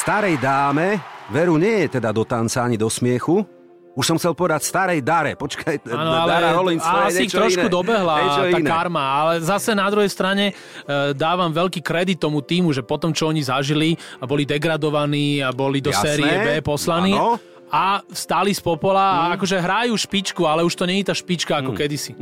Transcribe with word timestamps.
Starej 0.00 0.40
dáme, 0.40 0.96
veru 1.28 1.60
nie 1.60 1.84
je 1.84 2.00
teda 2.00 2.08
do 2.08 2.24
tanca 2.24 2.64
ani 2.64 2.80
do 2.80 2.88
smiechu, 2.88 3.44
už 3.92 4.04
som 4.08 4.16
chcel 4.16 4.32
povedať 4.32 4.64
starej 4.64 5.04
Dare, 5.04 5.36
počkaj, 5.36 5.76
Áno, 5.92 6.24
ale 6.24 6.30
Dara 6.30 6.50
Rollins, 6.56 6.80
to 6.80 6.98
je 7.04 7.20
niečo 7.20 7.36
trošku 7.36 7.68
iné. 7.68 7.74
dobehla 7.74 8.14
Niečo 8.16 8.42
tá 8.48 8.58
iné. 8.64 8.70
karma, 8.70 9.04
ale 9.04 9.32
zase 9.44 9.76
na 9.76 9.84
druhej 9.92 10.08
strane 10.08 10.56
e, 10.56 11.12
dávam 11.12 11.52
veľký 11.52 11.84
kredit 11.84 12.16
tomu 12.16 12.40
týmu, 12.40 12.72
že 12.72 12.80
potom, 12.80 13.12
čo 13.12 13.28
oni 13.28 13.44
zažili 13.44 13.92
a 14.16 14.24
boli 14.24 14.48
degradovaní 14.48 15.44
a 15.44 15.52
boli 15.52 15.84
do 15.84 15.92
Jasné, 15.92 16.16
série 16.16 16.32
B 16.48 16.48
poslaní 16.64 17.12
áno. 17.12 17.36
A 17.70 18.02
stáli 18.10 18.50
z 18.50 18.58
popola 18.58 19.00
a 19.00 19.38
akože 19.38 19.56
hrajú 19.56 19.94
špičku, 19.94 20.42
ale 20.44 20.66
už 20.66 20.74
to 20.74 20.84
nie 20.84 21.00
je 21.00 21.08
tá 21.08 21.14
špička 21.14 21.54
Mm. 21.54 21.60
ako 21.62 21.72
kedysi. 21.78 22.12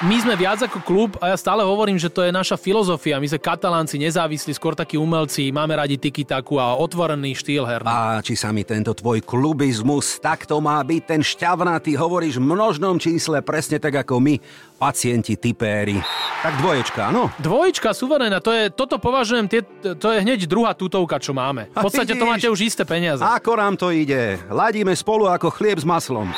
My 0.00 0.16
sme 0.22 0.38
viac 0.38 0.62
ako 0.62 0.78
klub 0.80 1.10
a 1.18 1.34
ja 1.34 1.36
stále 1.36 1.66
hovorím, 1.66 1.98
že 1.98 2.08
to 2.08 2.22
je 2.22 2.30
naša 2.30 2.54
filozofia. 2.54 3.18
My 3.18 3.26
sme 3.26 3.42
katalánci, 3.42 3.98
nezávislí, 3.98 4.54
skôr 4.54 4.72
takí 4.72 4.94
umelci, 4.96 5.50
máme 5.50 5.74
radi 5.74 5.98
tiki 5.98 6.22
taku 6.22 6.56
a 6.56 6.78
otvorený 6.78 7.34
štýl 7.36 7.66
herný. 7.66 7.90
Páči 7.90 8.38
sa 8.38 8.54
mi 8.54 8.62
tento 8.62 8.94
tvoj 8.94 9.20
klubizmus, 9.26 10.22
tak 10.22 10.46
to 10.46 10.62
má 10.62 10.80
byť 10.80 11.02
ten 11.04 11.20
šťavnatý, 11.20 11.98
hovoríš 11.98 12.38
v 12.38 12.48
množnom 12.48 12.96
čísle, 12.96 13.42
presne 13.42 13.82
tak 13.82 13.98
ako 14.06 14.22
my, 14.22 14.38
pacienti, 14.80 15.36
typéri. 15.36 16.00
Tak 16.40 16.56
dvoječka, 16.56 17.12
áno? 17.12 17.28
Dvojička 17.36 17.92
suverénna, 17.92 18.40
to 18.40 18.48
je, 18.48 18.72
toto 18.72 18.96
považujem, 18.96 19.44
tie, 19.44 19.60
to 20.00 20.08
je 20.08 20.24
hneď 20.24 20.48
druhá 20.48 20.72
tutovka, 20.72 21.20
čo 21.20 21.36
máme. 21.36 21.68
V 21.76 21.84
podstate 21.84 22.16
to 22.16 22.24
máte 22.24 22.48
už 22.48 22.64
isté 22.64 22.88
peniaze. 22.88 23.20
Ako 23.20 23.60
nám 23.60 23.76
to 23.76 23.92
ide? 23.92 24.40
Ladíme 24.48 24.96
spolu 24.96 25.28
ako 25.28 25.52
chlieb 25.52 25.76
s 25.76 25.84
maslom. 25.84 26.32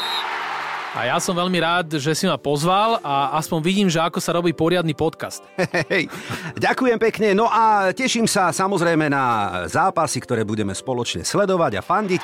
A 0.92 1.08
ja 1.08 1.16
som 1.22 1.32
veľmi 1.32 1.56
rád, 1.56 1.96
že 1.96 2.12
si 2.12 2.28
ma 2.28 2.36
pozval 2.36 3.00
a 3.00 3.32
aspoň 3.40 3.58
vidím, 3.64 3.88
že 3.88 3.96
ako 3.96 4.20
sa 4.20 4.36
robí 4.36 4.52
poriadny 4.52 4.92
podcast. 4.92 5.40
Hej, 5.88 6.12
ďakujem 6.58 6.98
pekne, 7.00 7.32
no 7.32 7.48
a 7.48 7.96
teším 7.96 8.28
sa 8.28 8.52
samozrejme 8.52 9.08
na 9.08 9.24
zápasy, 9.72 10.20
ktoré 10.20 10.44
budeme 10.44 10.76
spoločne 10.76 11.24
sledovať 11.24 11.80
a 11.80 11.82
fandiť. 11.82 12.20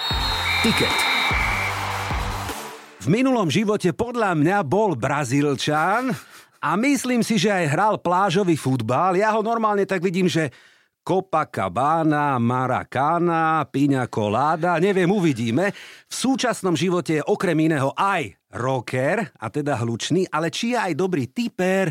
Tiket. 0.60 1.17
Minulom 3.08 3.48
živote 3.48 3.96
podľa 3.96 4.36
mňa 4.36 4.60
bol 4.68 4.92
Brazílčan 4.92 6.12
a 6.60 6.76
myslím 6.76 7.24
si, 7.24 7.40
že 7.40 7.48
aj 7.48 7.72
hral 7.72 7.94
plážový 8.04 8.52
futbal. 8.52 9.16
Ja 9.16 9.32
ho 9.32 9.40
normálne 9.40 9.88
tak 9.88 10.04
vidím, 10.04 10.28
že 10.28 10.52
Copacabana, 11.00 12.36
Maracana, 12.36 13.64
Pina 13.72 14.04
Colada, 14.12 14.76
neviem, 14.76 15.08
uvidíme. 15.08 15.72
V 16.04 16.12
súčasnom 16.12 16.76
živote 16.76 17.16
je 17.16 17.24
okrem 17.24 17.56
iného 17.56 17.96
aj 17.96 18.36
rocker, 18.52 19.24
a 19.40 19.48
teda 19.48 19.80
hlučný, 19.80 20.28
ale 20.28 20.52
či 20.52 20.76
je 20.76 20.92
aj 20.92 20.92
dobrý 20.92 21.32
typer, 21.32 21.88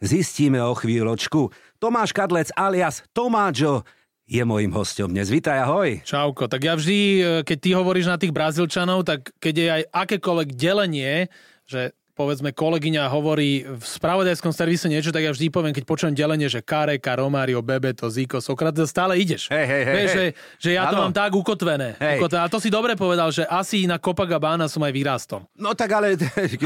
zistíme 0.00 0.64
o 0.64 0.72
chvíľočku. 0.72 1.52
Tomáš 1.76 2.16
Kadlec 2.16 2.48
alias 2.56 3.04
Tomáčo 3.12 3.84
je 4.24 4.42
mojim 4.44 4.72
hostom 4.72 5.12
dnes. 5.12 5.28
Vítaj, 5.28 5.68
ahoj. 5.68 6.00
Čauko, 6.00 6.48
tak 6.48 6.64
ja 6.64 6.74
vždy, 6.74 6.98
e, 6.98 7.22
keď 7.44 7.58
ty 7.60 7.70
hovoríš 7.76 8.08
na 8.08 8.16
tých 8.16 8.32
Brazílčanov, 8.32 9.04
tak 9.04 9.28
keď 9.36 9.54
je 9.54 9.68
aj 9.68 9.82
akékoľvek 9.92 10.48
delenie, 10.56 11.28
že 11.68 11.92
povedzme 12.14 12.54
kolegyňa 12.54 13.10
hovorí 13.10 13.66
v 13.66 13.82
spravodajskom 13.84 14.54
servise 14.54 14.86
niečo, 14.86 15.10
tak 15.10 15.26
ja 15.26 15.34
vždy 15.34 15.50
poviem, 15.50 15.74
keď 15.74 15.84
počujem 15.84 16.14
delenie, 16.14 16.46
že 16.46 16.62
Kareka, 16.62 17.18
Romário, 17.18 17.58
Bebeto, 17.58 18.06
Ziko, 18.06 18.38
Sokrates, 18.38 18.86
stále 18.86 19.18
ideš. 19.18 19.50
Hej, 19.50 19.66
hej, 19.66 19.82
hej, 19.82 19.96
Vieš, 19.98 20.10
hej. 20.14 20.16
že, 20.16 20.26
že 20.62 20.70
ja 20.78 20.86
to 20.88 20.94
Áno. 20.94 21.10
mám 21.10 21.12
tak 21.12 21.34
ukotvené. 21.34 21.98
Hej. 21.98 22.22
ukotvené. 22.22 22.42
A 22.46 22.48
to 22.48 22.62
si 22.62 22.70
dobre 22.70 22.94
povedal, 22.94 23.34
že 23.34 23.42
asi 23.50 23.84
na 23.90 23.98
Copacabana 23.98 24.70
som 24.70 24.80
aj 24.86 24.94
vyrástol. 24.94 25.42
No 25.58 25.74
tak 25.74 25.90
ale, 25.90 26.14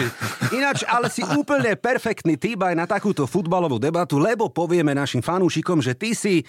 ináč, 0.61 0.85
ale 0.85 1.09
si 1.09 1.25
úplne 1.25 1.75
perfektný 1.81 2.37
typ 2.37 2.61
aj 2.69 2.77
na 2.77 2.85
takúto 2.85 3.25
futbalovú 3.25 3.81
debatu, 3.81 4.21
lebo 4.21 4.53
povieme 4.53 4.93
našim 4.93 5.25
fanúšikom, 5.25 5.81
že 5.81 5.97
ty 5.97 6.13
si, 6.13 6.45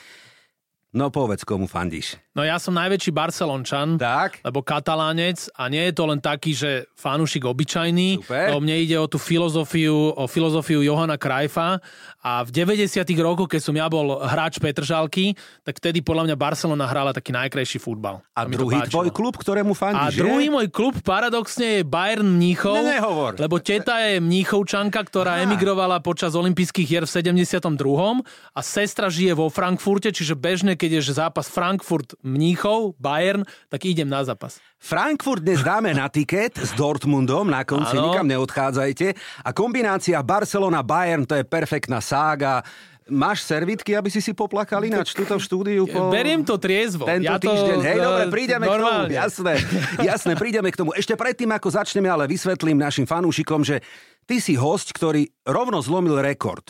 no 0.92 1.08
povedz, 1.08 1.42
komu 1.42 1.66
fandíš. 1.66 2.18
No 2.32 2.42
ja 2.42 2.56
som 2.56 2.72
najväčší 2.72 3.12
Barcelončan, 3.12 4.00
Tak? 4.00 4.40
lebo 4.42 4.64
katalánec 4.64 5.52
a 5.54 5.68
nie 5.68 5.84
je 5.86 5.94
to 5.94 6.04
len 6.06 6.18
taký, 6.18 6.52
že 6.52 6.88
fanúšik 6.94 7.44
obyčajný, 7.44 8.24
Super. 8.24 8.48
lebo 8.50 8.60
mne 8.60 8.80
ide 8.80 8.96
o 8.96 9.06
tú 9.06 9.20
filozofiu, 9.20 9.92
o 10.10 10.24
filozofiu 10.24 10.80
Johana 10.80 11.20
Krajfa 11.20 11.84
a 12.18 12.42
v 12.42 12.50
90 12.56 12.88
rokoch, 13.20 13.50
keď 13.50 13.62
som 13.62 13.76
ja 13.76 13.86
bol 13.86 14.18
hráč 14.20 14.56
Petržalky, 14.58 15.36
tak 15.62 15.78
vtedy 15.78 16.00
podľa 16.00 16.32
mňa 16.32 16.36
Barcelona 16.38 16.86
hrala 16.86 17.12
taký 17.12 17.34
najkrajší 17.34 17.78
futbal. 17.78 18.24
A 18.32 18.48
to 18.48 18.56
druhý 18.56 18.80
tvoj 18.88 19.12
klub, 19.12 19.36
ktorému 19.36 19.74
A 19.74 19.78
fandíš, 19.78 20.16
že? 20.16 20.24
druhý 20.24 20.48
môj 20.48 20.72
klub 20.72 20.96
paradoxne 21.02 21.82
je 21.82 21.82
Bayern 21.84 22.24
Mníchov, 22.26 22.80
Ne, 22.80 22.96
nehovor. 22.96 23.36
lebo 23.36 23.60
teta 23.60 24.00
je 24.02 24.18
Mníchovčanka, 24.18 25.04
ktorá 25.04 25.38
Á. 25.38 25.44
emigrovala 25.44 26.00
počas 26.00 26.34
olympijských 26.34 26.88
hier 26.88 27.04
v 27.04 27.12
72. 27.12 28.24
a 28.56 28.60
sestra 28.64 29.12
žije 29.12 29.36
vo 29.36 29.52
Frankfurte, 29.52 30.10
čiže 30.10 30.40
bežne, 30.40 30.79
keď 30.80 31.04
je 31.04 31.12
zápas 31.12 31.52
Frankfurt 31.52 32.16
Mníchov, 32.24 32.96
Bayern, 32.96 33.44
tak 33.68 33.84
idem 33.84 34.08
na 34.08 34.24
zápas. 34.24 34.64
Frankfurt 34.80 35.44
dnes 35.44 35.60
dáme 35.60 35.92
na 35.92 36.08
tiket 36.08 36.56
s 36.56 36.72
Dortmundom 36.72 37.52
na 37.52 37.68
konci, 37.68 38.00
Áno. 38.00 38.08
nikam 38.08 38.24
neodchádzajte. 38.24 39.12
A 39.44 39.50
kombinácia 39.52 40.16
Barcelona-Bayern, 40.24 41.28
to 41.28 41.36
je 41.36 41.44
perfektná 41.44 42.00
sága. 42.00 42.64
Máš 43.10 43.44
servitky, 43.44 43.98
aby 43.98 44.08
si 44.08 44.22
si 44.22 44.32
poplakal 44.38 44.86
ináč 44.86 45.18
tuto 45.18 45.36
v 45.36 45.44
štúdiu? 45.44 45.84
Po... 45.90 46.14
Beriem 46.14 46.46
to 46.46 46.62
triezvo. 46.62 47.10
Tento 47.10 47.26
ja 47.26 47.42
to, 47.42 47.50
týždeň, 47.52 47.78
hej, 47.82 47.98
dobre, 48.00 48.24
prídeme 48.30 48.66
k 48.66 48.70
tomu, 48.70 48.86
normálne. 48.86 49.12
jasné, 49.12 49.54
jasné, 50.00 50.32
prídeme 50.38 50.70
k 50.70 50.78
tomu. 50.78 50.94
Ešte 50.94 51.18
predtým, 51.18 51.50
ako 51.50 51.74
začneme, 51.74 52.08
ale 52.08 52.30
vysvetlím 52.30 52.78
našim 52.78 53.10
fanúšikom, 53.10 53.66
že 53.66 53.82
ty 54.30 54.38
si 54.38 54.54
host, 54.54 54.94
ktorý 54.94 55.26
rovno 55.42 55.82
zlomil 55.82 56.22
rekord. 56.22 56.70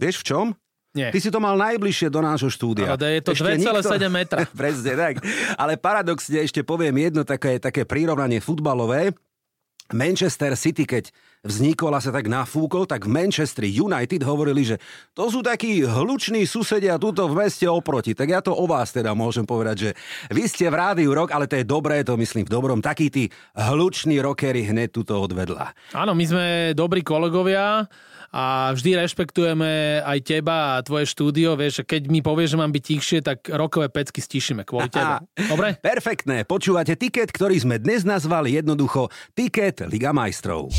Vieš 0.00 0.24
v 0.24 0.26
čom? 0.26 0.46
Nie. 0.96 1.12
Ty 1.12 1.18
si 1.20 1.28
to 1.28 1.36
mal 1.36 1.60
najbližšie 1.60 2.08
do 2.08 2.24
nášho 2.24 2.48
štúdia. 2.48 2.96
Ale 2.96 3.20
je 3.20 3.22
to 3.22 3.36
Ešte 3.36 3.68
2,7 3.68 4.08
metra. 4.08 4.48
Presne 4.64 4.92
tak. 4.96 5.20
Ale 5.60 5.76
paradoxne 5.76 6.40
ešte 6.40 6.64
poviem 6.64 6.96
jedno 6.96 7.22
také, 7.28 7.60
také 7.60 7.84
prirovnanie 7.84 8.40
futbalové. 8.40 9.12
Manchester 9.94 10.58
City, 10.58 10.82
keď 10.82 11.14
vznikol 11.46 11.94
a 11.94 12.02
sa 12.02 12.10
tak 12.10 12.26
nafúkol, 12.26 12.90
tak 12.90 13.06
v 13.06 13.14
Manchester 13.14 13.62
United 13.70 14.18
hovorili, 14.26 14.66
že 14.66 14.76
to 15.14 15.30
sú 15.30 15.46
takí 15.46 15.86
hluční 15.86 16.42
susedia 16.42 16.98
tuto 16.98 17.30
v 17.30 17.46
meste 17.46 17.70
oproti. 17.70 18.18
Tak 18.18 18.26
ja 18.26 18.42
to 18.42 18.50
o 18.50 18.66
vás 18.66 18.90
teda 18.90 19.14
môžem 19.14 19.46
povedať, 19.46 19.76
že 19.78 19.90
vy 20.34 20.50
ste 20.50 20.66
v 20.66 20.74
rádiu 20.74 21.14
rok, 21.14 21.30
ale 21.30 21.46
to 21.46 21.62
je 21.62 21.62
dobré, 21.62 22.02
to 22.02 22.18
myslím 22.18 22.42
v 22.42 22.50
dobrom. 22.50 22.82
Takí 22.82 23.06
tí 23.14 23.24
hluční 23.54 24.18
rockery 24.18 24.66
hneď 24.66 24.90
tuto 24.90 25.22
odvedla. 25.22 25.70
Áno, 25.94 26.18
my 26.18 26.24
sme 26.26 26.46
dobrí 26.74 27.06
kolegovia 27.06 27.86
a 28.32 28.72
vždy 28.72 28.96
rešpektujeme 29.02 30.00
aj 30.02 30.18
teba 30.24 30.78
a 30.78 30.82
tvoje 30.82 31.10
štúdio. 31.10 31.58
Vieš, 31.58 31.82
že 31.82 31.84
keď 31.84 32.02
mi 32.08 32.20
povieš, 32.22 32.54
že 32.54 32.60
mám 32.60 32.72
byť 32.72 32.84
tichšie, 32.84 33.18
tak 33.20 33.46
rokové 33.50 33.90
pecky 33.90 34.22
stišíme 34.22 34.62
kvôli 34.62 34.88
tebe. 34.88 35.26
Dobre? 35.52 35.76
Perfektné, 35.82 36.46
počúvate 36.46 36.94
tiket, 36.94 37.34
ktorý 37.34 37.58
sme 37.58 37.76
dnes 37.82 38.06
nazvali 38.06 38.54
jednoducho 38.56 39.10
Tiket 39.34 39.90
Liga 39.90 40.14
majstrov. 40.14 40.70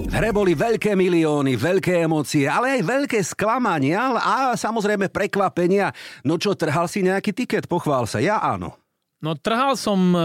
V 0.00 0.08
hre 0.16 0.32
boli 0.32 0.56
veľké 0.56 0.96
milióny, 0.96 1.60
veľké 1.60 2.08
emócie, 2.08 2.48
ale 2.48 2.80
aj 2.80 2.88
veľké 2.88 3.20
sklamania 3.20 4.16
a 4.16 4.56
samozrejme 4.56 5.12
prekvapenia. 5.12 5.92
No 6.24 6.40
čo, 6.40 6.56
trhal 6.56 6.88
si 6.88 7.04
nejaký 7.04 7.36
tiket? 7.36 7.68
Pochvál 7.68 8.08
sa. 8.08 8.16
Ja 8.16 8.40
áno. 8.40 8.79
No 9.20 9.36
trhal 9.36 9.76
som 9.76 10.00
e, 10.10 10.20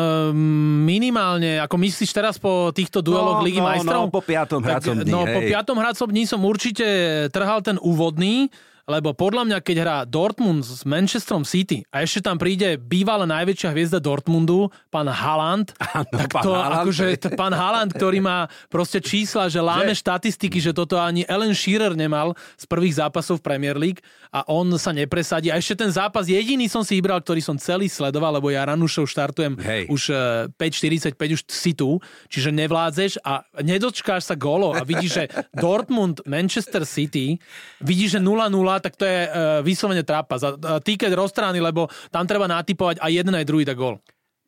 minimálne, 0.82 1.60
ako 1.60 1.76
myslíš 1.76 2.16
teraz 2.16 2.40
po 2.40 2.72
týchto 2.72 3.04
dueloch 3.04 3.40
No, 3.40 3.46
Ligy 3.46 3.60
no, 3.60 3.68
majstrov? 3.68 4.02
no, 4.08 4.14
po 4.14 4.24
piatom 4.24 4.64
hracom 4.64 4.96
dni, 5.04 5.12
No 5.12 5.28
po 5.28 5.40
hej. 5.44 5.52
piatom 5.52 5.78
hracom 5.78 6.08
dni 6.08 6.24
som 6.24 6.40
určite 6.42 6.88
trhal 7.30 7.60
ten 7.60 7.76
úvodný, 7.76 8.48
lebo 8.86 9.18
podľa 9.18 9.50
mňa, 9.50 9.58
keď 9.66 9.76
hrá 9.82 9.98
Dortmund 10.06 10.62
s 10.62 10.86
Manchesterom 10.86 11.42
City 11.42 11.82
a 11.90 12.06
ešte 12.06 12.22
tam 12.22 12.38
príde 12.38 12.78
bývalá 12.78 13.26
najväčšia 13.26 13.74
hviezda 13.74 13.98
Dortmundu, 13.98 14.70
pán 14.94 15.10
Haaland, 15.10 15.74
Áno, 15.98 16.06
tak 16.06 16.30
pán 16.30 16.44
to 16.46 16.52
Haaland. 16.54 16.82
akože 16.86 17.06
to 17.18 17.30
pán 17.34 17.54
Haaland, 17.54 17.92
ktorý 17.98 18.22
má 18.22 18.46
proste 18.70 19.02
čísla, 19.02 19.50
že 19.50 19.58
láme 19.58 19.98
Že? 19.98 20.02
štatistiky, 20.06 20.62
že 20.62 20.70
toto 20.70 21.02
ani 21.02 21.26
Ellen 21.26 21.58
Shearer 21.58 21.98
nemal 21.98 22.38
z 22.56 22.66
prvých 22.70 23.02
zápasov 23.02 23.42
v 23.42 23.46
Premier 23.50 23.74
League 23.74 24.06
a 24.30 24.46
on 24.46 24.70
sa 24.78 24.94
nepresadí. 24.94 25.50
A 25.50 25.58
ešte 25.58 25.82
ten 25.82 25.90
zápas 25.90 26.30
jediný 26.30 26.70
som 26.70 26.86
si 26.86 27.02
vybral, 27.02 27.24
ktorý 27.26 27.42
som 27.42 27.58
celý 27.58 27.90
sledoval, 27.90 28.38
lebo 28.38 28.54
ja 28.54 28.68
Ranušov 28.70 29.10
štartujem 29.10 29.58
Hej. 29.58 29.84
už 29.90 30.02
e, 30.12 30.16
5.45 30.62 31.16
už 31.36 31.42
si 31.48 31.72
tu, 31.74 31.98
čiže 32.30 32.54
nevládzeš 32.54 33.24
a 33.24 33.42
nedočkáš 33.66 34.30
sa 34.30 34.36
gólov 34.38 34.78
a 34.78 34.86
vidíš, 34.86 35.12
že 35.12 35.24
Dortmund, 35.64 36.22
Manchester 36.30 36.84
City, 36.84 37.40
vidíš, 37.82 38.18
že 38.18 38.20
0-0, 38.20 38.52
tak 38.80 38.96
to 38.96 39.06
je 39.06 39.20
e, 39.26 39.30
vyslovene 39.62 40.02
trápas. 40.02 40.42
A, 40.42 40.56
a 40.56 40.80
tiket 40.80 41.12
rozstrány, 41.12 41.60
lebo 41.60 41.88
tam 42.10 42.26
treba 42.26 42.48
natypovať 42.48 43.04
aj 43.04 43.12
jeden, 43.12 43.34
aj 43.36 43.46
druhý 43.48 43.64
dá 43.68 43.76
gól. 43.76 44.00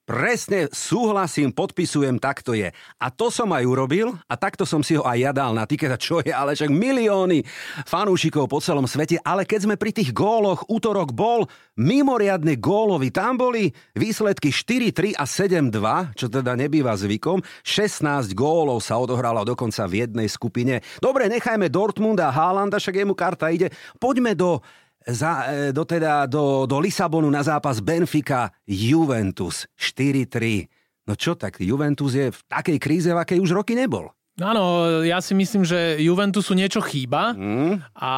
Presne 0.08 0.72
súhlasím, 0.72 1.52
podpisujem, 1.52 2.16
tak 2.16 2.40
to 2.40 2.56
je. 2.56 2.72
A 2.96 3.12
to 3.12 3.28
som 3.28 3.52
aj 3.52 3.68
urobil 3.68 4.16
a 4.32 4.40
takto 4.40 4.64
som 4.64 4.80
si 4.80 4.96
ho 4.96 5.04
aj 5.04 5.20
ja 5.20 5.32
na 5.52 5.68
tiket, 5.68 6.00
čo 6.00 6.24
je 6.24 6.32
ale 6.32 6.56
však 6.56 6.72
milióny 6.72 7.44
fanúšikov 7.84 8.48
po 8.48 8.64
celom 8.64 8.88
svete. 8.88 9.20
Ale 9.20 9.44
keď 9.44 9.68
sme 9.68 9.76
pri 9.76 9.92
tých 9.92 10.16
góloch, 10.16 10.64
útorok 10.72 11.12
bol 11.12 11.52
mimoriadne 11.76 12.56
gólový. 12.56 13.12
Tam 13.12 13.36
boli 13.36 13.76
výsledky 14.00 14.48
4-3 14.48 15.12
a 15.20 15.28
7-2, 15.28 16.16
čo 16.16 16.32
teda 16.32 16.56
nebýva 16.56 16.96
zvykom. 16.96 17.44
16 17.68 18.32
gólov 18.32 18.80
sa 18.80 18.96
odohralo 19.04 19.44
dokonca 19.44 19.84
v 19.92 20.08
jednej 20.08 20.32
skupine. 20.32 20.80
Dobre, 21.04 21.28
nechajme 21.28 21.68
Dortmund 21.68 22.24
a 22.24 22.32
Haalanda, 22.32 22.80
však 22.80 23.04
jemu 23.04 23.12
karta 23.12 23.52
ide. 23.52 23.76
Poďme 24.00 24.40
do 24.40 24.64
za, 25.08 25.32
e, 25.48 25.72
do, 25.72 25.88
teda, 25.88 26.28
do, 26.28 26.68
do 26.68 26.78
Lisabonu 26.80 27.32
na 27.32 27.42
zápas 27.44 27.80
Benfica 27.80 28.52
Juventus 28.68 29.68
4-3. 29.80 30.68
No 31.08 31.16
čo 31.16 31.40
tak, 31.40 31.64
Juventus 31.64 32.12
je 32.12 32.28
v 32.36 32.40
takej 32.52 32.78
kríze, 32.84 33.10
v 33.10 33.22
akej 33.24 33.40
už 33.40 33.56
roky 33.56 33.74
nebol. 33.74 34.12
Áno, 34.38 34.86
ja 35.02 35.18
si 35.18 35.34
myslím, 35.34 35.66
že 35.66 35.98
Juventusu 35.98 36.54
niečo 36.54 36.78
chýba 36.84 37.34
mm. 37.34 37.98
a 37.98 38.14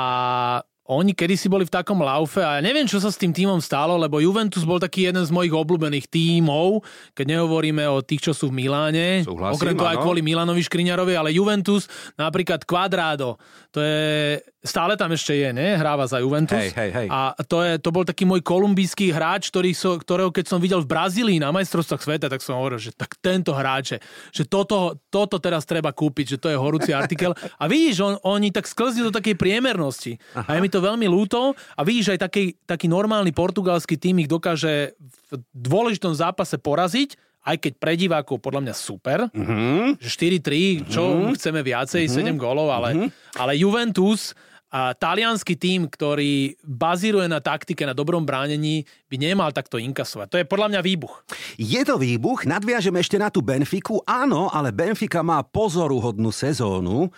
oni 0.90 1.14
kedysi 1.14 1.46
boli 1.54 1.70
v 1.70 1.72
takom 1.72 2.02
laufe 2.02 2.42
a 2.42 2.58
ja 2.58 2.62
neviem, 2.66 2.90
čo 2.90 2.98
sa 2.98 3.14
s 3.14 3.22
tým 3.22 3.30
týmom 3.30 3.62
stalo, 3.62 3.94
lebo 3.94 4.18
Juventus 4.18 4.66
bol 4.66 4.82
taký 4.82 5.06
jeden 5.06 5.22
z 5.22 5.30
mojich 5.30 5.54
obľúbených 5.54 6.10
tímov, 6.10 6.82
keď 7.14 7.38
nehovoríme 7.38 7.86
o 7.94 8.02
tých, 8.02 8.26
čo 8.26 8.34
sú 8.34 8.50
v 8.50 8.66
Miláne, 8.66 9.22
Súhlasím, 9.22 9.54
okrem 9.54 9.78
toho 9.78 9.86
aj 9.86 10.02
kvôli 10.02 10.26
Milanovi 10.26 10.66
Škriňarovi, 10.66 11.14
ale 11.14 11.30
Juventus, 11.30 11.86
napríklad 12.18 12.66
Quadrado, 12.66 13.38
to 13.70 13.86
je, 13.86 14.42
stále 14.60 15.00
tam 15.00 15.16
ešte 15.16 15.32
je, 15.32 15.50
ne? 15.56 15.80
Hráva 15.80 16.04
za 16.04 16.20
Juventus. 16.20 16.60
Hej, 16.60 16.76
hej, 16.76 16.92
hej. 16.92 17.08
A 17.08 17.32
to, 17.48 17.64
je, 17.64 17.80
to 17.80 17.90
bol 17.96 18.04
taký 18.04 18.28
môj 18.28 18.44
kolumbijský 18.44 19.16
hráč, 19.16 19.48
ktorý 19.48 19.72
so, 19.72 19.96
ktorého 19.96 20.36
keď 20.36 20.46
som 20.52 20.60
videl 20.60 20.84
v 20.84 20.92
Brazílii 20.92 21.40
na 21.40 21.56
majstrovstvách 21.56 22.04
sveta, 22.04 22.28
tak 22.28 22.44
som 22.44 22.60
hovoril, 22.60 22.80
že 22.80 22.92
tak 22.92 23.16
tento 23.24 23.56
hráče, 23.56 24.04
že 24.36 24.44
toto, 24.44 25.00
toto 25.08 25.40
teraz 25.40 25.64
treba 25.64 25.96
kúpiť, 25.96 26.36
že 26.36 26.38
to 26.38 26.52
je 26.52 26.58
horúci 26.60 26.92
artikel. 26.92 27.32
A 27.56 27.72
vidíš, 27.72 28.04
on, 28.04 28.16
oni 28.28 28.52
tak 28.52 28.68
sklzli 28.68 29.08
do 29.08 29.16
takej 29.16 29.40
priemernosti. 29.40 30.20
Aha. 30.36 30.44
A 30.44 30.52
je 30.58 30.64
mi 30.64 30.68
to 30.68 30.84
veľmi 30.84 31.08
ľúto. 31.08 31.56
A 31.80 31.82
vidíš, 31.88 32.20
aj 32.20 32.28
taký, 32.28 32.60
taký 32.68 32.92
normálny 32.92 33.32
portugalský 33.32 33.96
tým 33.96 34.20
ich 34.20 34.28
dokáže 34.28 35.00
v 35.32 35.40
dôležitom 35.56 36.12
zápase 36.12 36.60
poraziť, 36.60 37.29
aj 37.50 37.58
keď 37.58 37.74
pre 37.82 37.94
divákov 37.98 38.38
podľa 38.38 38.70
mňa 38.70 38.76
super, 38.78 39.20
mm-hmm. 39.34 39.98
že 39.98 40.10
4-3, 40.14 40.86
čo 40.86 41.02
mm-hmm. 41.02 41.34
chceme 41.34 41.60
viacej, 41.66 42.04
mm-hmm. 42.06 42.38
7 42.38 42.38
gólov, 42.38 42.70
ale, 42.70 42.90
mm-hmm. 42.94 43.10
ale 43.42 43.58
Juventus 43.58 44.38
a 44.70 44.94
talianský 44.94 45.58
tým, 45.58 45.90
ktorý 45.90 46.54
bazíruje 46.62 47.26
na 47.26 47.42
taktike, 47.42 47.90
na 47.90 47.98
dobrom 47.98 48.22
bránení, 48.22 48.86
by 49.10 49.18
nemal 49.18 49.50
takto 49.50 49.82
inkasovať. 49.82 50.30
To 50.30 50.38
je 50.38 50.46
podľa 50.46 50.78
mňa 50.78 50.82
výbuch. 50.86 51.26
Je 51.58 51.82
to 51.82 51.98
výbuch, 51.98 52.46
nadviažem 52.46 52.94
ešte 53.02 53.18
na 53.18 53.34
tú 53.34 53.42
Benfiku. 53.42 54.06
Áno, 54.06 54.46
ale 54.54 54.70
Benfica 54.70 55.26
má 55.26 55.42
pozoruhodnú 55.42 56.30
sezónu. 56.30 57.10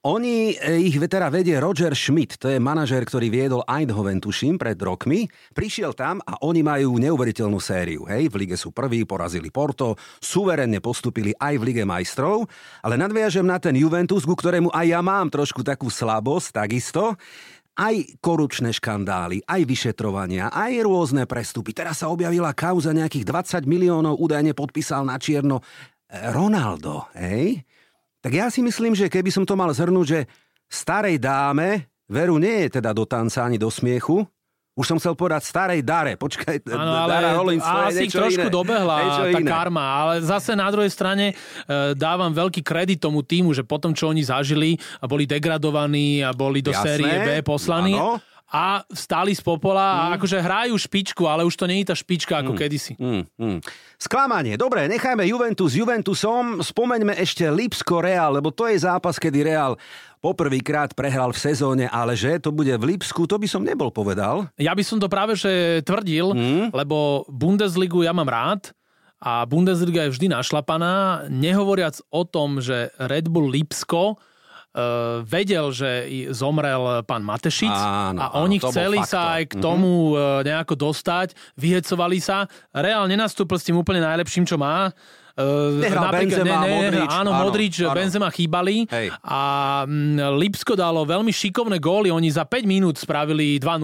Oni, 0.00 0.56
e, 0.56 0.80
ich 0.80 0.96
vetera 0.96 1.28
vedie 1.28 1.60
Roger 1.60 1.92
Schmidt, 1.92 2.40
to 2.40 2.48
je 2.48 2.56
manažér, 2.56 3.04
ktorý 3.04 3.28
viedol 3.28 3.60
Eindhoven, 3.68 4.16
tuším, 4.16 4.56
pred 4.56 4.80
rokmi. 4.80 5.28
Prišiel 5.52 5.92
tam 5.92 6.24
a 6.24 6.40
oni 6.40 6.64
majú 6.64 6.96
neuveriteľnú 6.96 7.60
sériu. 7.60 8.08
Hej, 8.08 8.32
v 8.32 8.48
lige 8.48 8.56
sú 8.56 8.72
prví, 8.72 9.04
porazili 9.04 9.52
Porto, 9.52 10.00
suverenne 10.24 10.80
postupili 10.80 11.36
aj 11.36 11.52
v 11.60 11.62
lige 11.68 11.84
majstrov, 11.84 12.48
ale 12.80 12.96
nadviažem 12.96 13.44
na 13.44 13.60
ten 13.60 13.76
Juventus, 13.76 14.24
ku 14.24 14.32
ktorému 14.32 14.72
aj 14.72 14.86
ja 14.88 15.04
mám 15.04 15.28
trošku 15.28 15.60
takú 15.60 15.92
slabosť, 15.92 16.64
takisto 16.64 17.20
aj 17.76 18.24
korupčné 18.24 18.72
škandály, 18.72 19.44
aj 19.44 19.68
vyšetrovania, 19.68 20.48
aj 20.48 20.80
rôzne 20.80 21.28
prestupy. 21.28 21.76
Teraz 21.76 22.00
sa 22.00 22.08
objavila 22.08 22.56
kauza 22.56 22.96
nejakých 22.96 23.28
20 23.28 23.68
miliónov, 23.68 24.16
údajne 24.16 24.56
podpísal 24.56 25.04
na 25.04 25.20
čierno 25.20 25.60
e, 25.60 26.24
Ronaldo, 26.32 27.04
hej? 27.20 27.68
Tak 28.20 28.32
ja 28.36 28.46
si 28.52 28.60
myslím, 28.60 28.92
že 28.92 29.08
keby 29.08 29.32
som 29.32 29.48
to 29.48 29.56
mal 29.56 29.72
zhrnúť, 29.72 30.06
že 30.06 30.20
starej 30.68 31.16
dáme 31.16 31.88
veru 32.10 32.36
nie 32.36 32.66
je 32.66 32.80
teda 32.80 32.90
do 32.92 33.08
tanca 33.08 33.46
ani 33.46 33.56
do 33.56 33.70
smiechu, 33.72 34.26
už 34.78 34.86
som 34.86 34.96
chcel 34.96 35.12
povedať 35.12 35.44
starej 35.44 35.80
Dare, 35.84 36.16
počkaj, 36.16 36.62
Áno, 36.72 37.04
ale 37.04 37.10
Dara 37.10 37.30
Rollins, 37.36 37.60
je 37.60 37.82
asi 37.90 38.02
ich 38.06 38.14
trošku 38.14 38.48
iné. 38.48 38.54
dobehla 38.54 38.96
tá 39.28 39.40
iné. 39.42 39.50
karma, 39.50 39.82
ale 39.82 40.14
zase 40.24 40.56
na 40.56 40.70
druhej 40.72 40.88
strane 40.88 41.34
e, 41.34 41.34
dávam 41.92 42.32
veľký 42.32 42.64
kredit 42.64 43.02
tomu 43.02 43.20
týmu, 43.20 43.52
že 43.52 43.60
potom, 43.66 43.92
čo 43.92 44.08
oni 44.08 44.24
zažili 44.24 44.80
a 45.02 45.04
boli 45.04 45.28
degradovaní 45.28 46.24
a 46.24 46.32
boli 46.32 46.64
do 46.64 46.72
Jasné, 46.72 46.86
série 46.86 47.14
B 47.26 47.28
poslaní 47.44 47.92
áno. 47.92 48.22
A 48.50 48.82
stáli 48.90 49.30
z 49.30 49.42
popola 49.46 50.10
a 50.10 50.18
akože 50.18 50.42
hrajú 50.42 50.74
špičku, 50.74 51.22
ale 51.30 51.46
už 51.46 51.54
to 51.54 51.70
nie 51.70 51.86
je 51.86 51.94
tá 51.94 51.96
špička 51.96 52.42
ako 52.42 52.58
kedysi. 52.58 52.98
Mm, 52.98 53.22
mm. 53.38 53.58
Sklamanie. 53.94 54.58
Dobre, 54.58 54.90
nechajme 54.90 55.22
Juventus 55.22 55.78
Juventusom. 55.78 56.58
Spomeňme 56.58 57.14
ešte 57.14 57.46
Lipsko 57.46 58.02
Real, 58.02 58.34
lebo 58.34 58.50
to 58.50 58.66
je 58.66 58.82
zápas, 58.82 59.22
kedy 59.22 59.46
Real 59.46 59.78
poprvýkrát 60.20 60.92
prehral 60.92 61.32
v 61.32 61.40
sezóne, 61.40 61.86
ale 61.88 62.12
že 62.18 62.42
to 62.42 62.52
bude 62.52 62.74
v 62.76 62.94
Lipsku, 62.94 63.24
to 63.24 63.40
by 63.40 63.48
som 63.48 63.64
nebol 63.64 63.88
povedal. 63.88 64.50
Ja 64.60 64.76
by 64.76 64.84
som 64.84 65.00
to 65.00 65.08
práve 65.08 65.32
že 65.38 65.80
tvrdil, 65.86 66.36
lebo 66.74 67.24
Bundesligu 67.30 68.04
ja 68.04 68.12
mám 68.12 68.28
rád 68.28 68.76
a 69.20 69.44
Bundesliga 69.48 70.08
je 70.08 70.12
vždy 70.12 70.26
našlapaná, 70.32 71.24
nehovoriac 71.32 72.00
o 72.12 72.24
tom, 72.28 72.60
že 72.60 72.92
Red 73.00 73.32
Bull 73.32 73.48
Lipsko 73.48 74.20
vedel, 75.26 75.74
že 75.74 76.06
zomrel 76.30 77.02
pán 77.02 77.26
Matešic 77.26 77.74
Áno, 77.74 78.22
a 78.22 78.26
áno, 78.30 78.46
oni 78.46 78.62
bol 78.62 78.70
chceli 78.70 79.02
faktor. 79.02 79.10
sa 79.10 79.20
aj 79.34 79.42
k 79.50 79.54
tomu 79.58 80.14
uh, 80.14 80.46
nejako 80.46 80.78
dostať, 80.78 81.34
vyhecovali 81.58 82.22
sa. 82.22 82.46
Reál 82.70 83.10
nenastúpil 83.10 83.58
s 83.58 83.66
tým 83.66 83.82
úplne 83.82 83.98
najlepším, 83.98 84.46
čo 84.46 84.54
má. 84.54 84.94
Uh, 85.40 85.80
Nehral 85.80 86.12
Benzema, 86.12 86.60
Modrič, 86.62 87.10
áno, 87.10 87.30
áno, 87.30 87.40
Modrič, 87.40 87.74
áno. 87.80 87.96
Benzema 87.96 88.28
chýbali 88.28 88.84
Hej. 88.86 89.06
a 89.18 89.40
mm, 89.82 90.36
Lipsko 90.36 90.74
dalo 90.74 91.02
veľmi 91.02 91.30
šikovné 91.30 91.76
góly, 91.76 92.08
oni 92.08 92.28
za 92.28 92.44
5 92.44 92.62
minút 92.64 92.96
spravili 92.96 93.56
2-0 93.56 93.80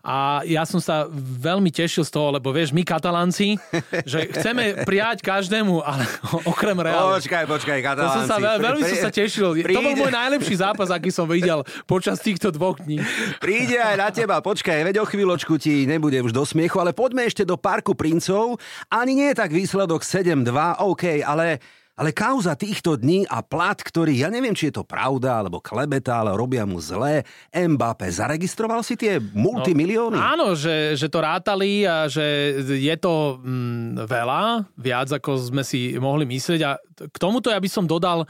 a 0.00 0.16
ja 0.42 0.64
som 0.64 0.80
sa 0.80 1.04
veľmi 1.12 1.68
tešil 1.68 2.02
z 2.02 2.10
toho, 2.10 2.32
lebo 2.32 2.50
vieš, 2.50 2.72
my 2.72 2.80
katalánci, 2.80 3.60
že 4.02 4.26
chceme 4.34 4.82
prijať 4.82 5.20
každému, 5.20 5.78
ale 5.78 6.08
okrem 6.50 6.74
Realu. 6.74 7.14
Počkaj, 7.14 7.44
počkaj, 7.44 7.78
To 7.78 7.84
katalánci. 7.84 8.16
som 8.16 8.24
sa, 8.24 8.36
veľ, 8.40 8.56
veľmi 8.58 8.82
som 8.82 8.98
sa 8.98 9.12
tešil. 9.12 9.46
To 9.52 9.70
bol 9.76 9.92
príde- 9.92 10.00
môj 10.00 10.10
najlepší 10.10 10.54
zápas, 10.56 10.88
aký 10.88 11.12
som 11.12 11.28
videl 11.28 11.60
počas 11.84 12.16
týchto 12.18 12.48
dvoch 12.48 12.80
dní. 12.80 12.96
Príde 13.38 13.76
aj 13.76 13.96
na 13.96 14.08
teba, 14.08 14.40
počkaj, 14.40 14.82
veď 14.82 14.98
o 14.98 15.06
chvíľočku 15.06 15.60
ti 15.60 15.84
nebude 15.84 16.16
už 16.18 16.32
do 16.32 16.42
smiechu, 16.42 16.80
ale 16.80 16.96
poďme 16.96 17.28
ešte 17.28 17.44
do 17.44 17.60
Parku 17.60 17.92
princov. 17.92 18.56
Ani 18.88 19.12
nie 19.12 19.28
je 19.30 19.36
tak 19.36 19.52
výsledok 19.52 20.00
7-2, 20.00 20.79
OK, 20.84 21.20
ale, 21.20 21.60
ale 22.00 22.16
kauza 22.16 22.56
týchto 22.56 22.96
dní 22.96 23.28
a 23.28 23.44
plat, 23.44 23.76
ktorý, 23.76 24.16
ja 24.16 24.32
neviem, 24.32 24.56
či 24.56 24.72
je 24.72 24.80
to 24.80 24.88
pravda, 24.88 25.44
alebo 25.44 25.60
klebeta, 25.60 26.24
ale 26.24 26.32
robia 26.32 26.64
mu 26.64 26.80
zlé. 26.80 27.28
Mbappé, 27.52 28.08
zaregistroval 28.08 28.80
si 28.80 28.96
tie 28.96 29.20
multimilióny? 29.20 30.16
Áno, 30.16 30.56
že, 30.56 30.96
že 30.96 31.12
to 31.12 31.20
rátali 31.20 31.84
a 31.84 32.08
že 32.08 32.56
je 32.64 32.96
to 32.96 33.40
mm, 33.44 34.08
veľa, 34.08 34.64
viac 34.80 35.12
ako 35.12 35.52
sme 35.52 35.62
si 35.66 35.96
mohli 36.00 36.24
myslieť. 36.24 36.60
A 36.64 36.80
k 37.08 37.16
tomuto 37.20 37.52
ja 37.52 37.60
by 37.60 37.68
som 37.68 37.84
dodal, 37.84 38.24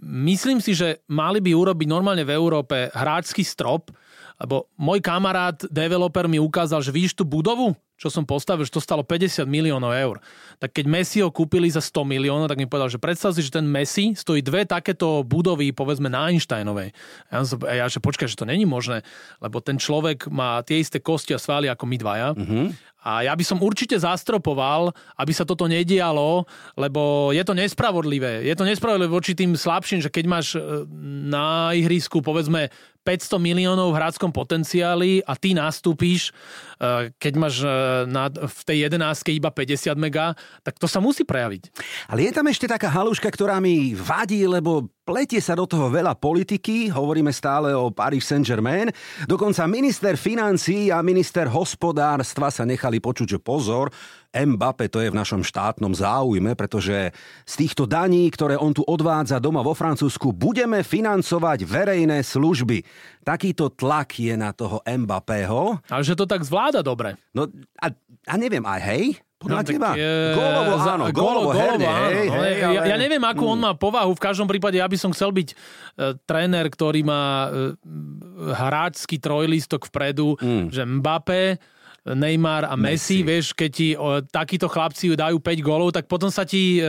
myslím 0.00 0.64
si, 0.64 0.72
že 0.72 1.04
mali 1.12 1.44
by 1.44 1.52
urobiť 1.52 1.88
normálne 1.88 2.24
v 2.24 2.32
Európe 2.32 2.88
hráčský 2.88 3.44
strop, 3.44 3.92
lebo 4.40 4.72
môj 4.80 5.04
kamarát, 5.04 5.60
developer 5.68 6.24
mi 6.24 6.40
ukázal, 6.40 6.80
že 6.80 6.88
vidíš 6.88 7.20
tú 7.20 7.28
budovu, 7.28 7.76
čo 8.00 8.08
som 8.08 8.24
postavil, 8.24 8.64
že 8.64 8.72
to 8.72 8.80
stalo 8.80 9.04
50 9.04 9.44
miliónov 9.44 9.92
eur. 9.92 10.16
Tak 10.56 10.72
keď 10.72 10.84
Messi 10.88 11.20
ho 11.20 11.28
kúpili 11.28 11.68
za 11.68 11.84
100 11.84 12.08
miliónov, 12.08 12.48
tak 12.48 12.56
mi 12.56 12.64
povedal, 12.64 12.88
že 12.88 12.96
predstav 12.96 13.36
si, 13.36 13.44
že 13.44 13.52
ten 13.52 13.68
Messi 13.68 14.16
stojí 14.16 14.40
dve 14.40 14.64
takéto 14.64 15.20
budovy, 15.20 15.76
povedzme 15.76 16.08
na 16.08 16.32
Einsteinovej. 16.32 16.96
A 17.28 17.30
ja, 17.36 17.40
som, 17.44 17.60
a 17.68 17.72
ja 17.76 17.86
že 17.92 18.00
počkaj, 18.00 18.32
že 18.32 18.40
to 18.40 18.48
není 18.48 18.64
možné, 18.64 19.04
lebo 19.44 19.60
ten 19.60 19.76
človek 19.76 20.32
má 20.32 20.64
tie 20.64 20.80
isté 20.80 21.04
kosti 21.04 21.36
a 21.36 21.42
svaly 21.42 21.68
ako 21.68 21.84
my 21.84 21.96
dvaja. 22.00 22.32
Mm-hmm. 22.32 22.66
A 23.00 23.24
ja 23.24 23.32
by 23.32 23.44
som 23.44 23.64
určite 23.64 23.96
zastropoval, 23.96 24.92
aby 25.16 25.32
sa 25.32 25.48
toto 25.48 25.64
nedialo, 25.64 26.44
lebo 26.76 27.32
je 27.32 27.40
to 27.40 27.56
nespravodlivé. 27.56 28.44
Je 28.44 28.52
to 28.52 28.68
nespravodlivé 28.68 29.08
voči 29.08 29.32
tým 29.32 29.56
slabším, 29.56 30.04
že 30.04 30.12
keď 30.12 30.24
máš 30.28 30.52
e, 30.52 30.84
na 31.32 31.72
ihrisku 31.72 32.20
povedzme 32.20 32.68
500 33.10 33.42
miliónov 33.42 33.90
v 33.90 33.98
hráckom 33.98 34.30
potenciáli 34.30 35.18
a 35.26 35.34
ty 35.34 35.50
nastúpíš, 35.50 36.30
keď 37.20 37.32
máš 37.36 37.60
e, 37.60 37.68
na, 38.08 38.32
v 38.32 38.60
tej 38.64 38.88
11 38.88 39.36
iba 39.36 39.52
50 39.52 39.92
mega, 40.00 40.32
tak 40.64 40.80
to 40.80 40.88
sa 40.88 40.96
musí 40.96 41.28
prejaviť. 41.28 41.68
Ale 42.08 42.24
je 42.24 42.32
tam 42.32 42.48
ešte 42.48 42.64
taká 42.64 42.88
haluška, 42.88 43.28
ktorá 43.28 43.60
mi 43.60 43.92
vadí, 43.92 44.48
lebo 44.48 44.88
pletie 45.04 45.44
sa 45.44 45.52
do 45.58 45.68
toho 45.68 45.92
veľa 45.92 46.16
politiky, 46.16 46.88
hovoríme 46.88 47.34
stále 47.34 47.76
o 47.76 47.92
Paris 47.92 48.24
Saint-Germain, 48.24 48.88
dokonca 49.28 49.68
minister 49.68 50.16
financí 50.16 50.88
a 50.88 51.04
minister 51.04 51.50
hospodárstva 51.52 52.48
sa 52.48 52.64
nechali 52.64 52.96
počuť, 53.02 53.36
že 53.36 53.38
pozor, 53.42 53.92
Mbappé 54.30 54.86
to 54.86 55.02
je 55.02 55.10
v 55.10 55.18
našom 55.18 55.42
štátnom 55.42 55.90
záujme, 55.90 56.54
pretože 56.54 57.10
z 57.42 57.54
týchto 57.58 57.82
daní, 57.82 58.30
ktoré 58.30 58.54
on 58.54 58.70
tu 58.70 58.86
odvádza 58.86 59.42
doma 59.42 59.58
vo 59.58 59.74
Francúzsku, 59.74 60.30
budeme 60.30 60.86
financovať 60.86 61.66
verejné 61.66 62.22
služby. 62.22 62.86
Takýto 63.20 63.68
tlak 63.70 64.14
je 64.14 64.32
na 64.32 64.50
toho 64.50 64.80
Mbappého. 64.82 65.76
Ale 65.86 66.02
že 66.02 66.12
to 66.12 66.24
tak 66.24 66.40
zvláda 66.40 66.80
dobre. 66.80 67.20
No 67.30 67.44
a, 67.76 67.92
a 68.26 68.34
neviem, 68.34 68.62
aj 68.62 68.80
hej? 68.86 69.04
Podľa 69.36 69.56
No, 69.56 69.64
teba? 69.66 69.90
e, 69.92 70.04
Gólovo, 70.32 70.74
áno, 70.78 71.04
gólo- 71.08 71.12
gólovo, 71.12 71.50
herne, 71.54 71.80
áno. 71.82 72.08
hej, 72.10 72.26
No, 72.26 72.34
hej, 72.38 72.54
ja, 72.54 72.68
ale- 72.70 72.86
ja 72.86 72.96
neviem, 72.98 73.22
akú 73.22 73.44
on 73.46 73.56
má 73.58 73.72
povahu. 73.72 74.12
V 74.12 74.20
každom 74.22 74.44
prípade 74.44 74.76
ja 74.76 74.84
by 74.84 74.96
som 74.96 75.10
chcel 75.10 75.32
byť 75.32 75.48
e, 75.48 75.54
tréner, 76.22 76.66
ktorý 76.66 77.00
má 77.02 77.22
e, 77.46 77.72
hráčský 78.50 79.16
trojlistok 79.16 79.88
vpredu, 79.88 80.36
Mm. 80.36 80.68
že 80.68 80.82
Mbappé, 80.82 81.56
Neymar 82.02 82.64
a 82.64 82.74
Messi, 82.74 83.20
Messi. 83.20 83.28
vieš, 83.28 83.46
keď 83.52 83.70
ti 83.70 83.88
o, 83.92 84.18
takíto 84.20 84.66
chlapci 84.66 85.12
dajú 85.12 85.36
5 85.36 85.60
gólov, 85.60 85.92
tak 85.92 86.04
potom 86.04 86.32
sa 86.32 86.42
ti 86.42 86.76
e, 86.76 86.84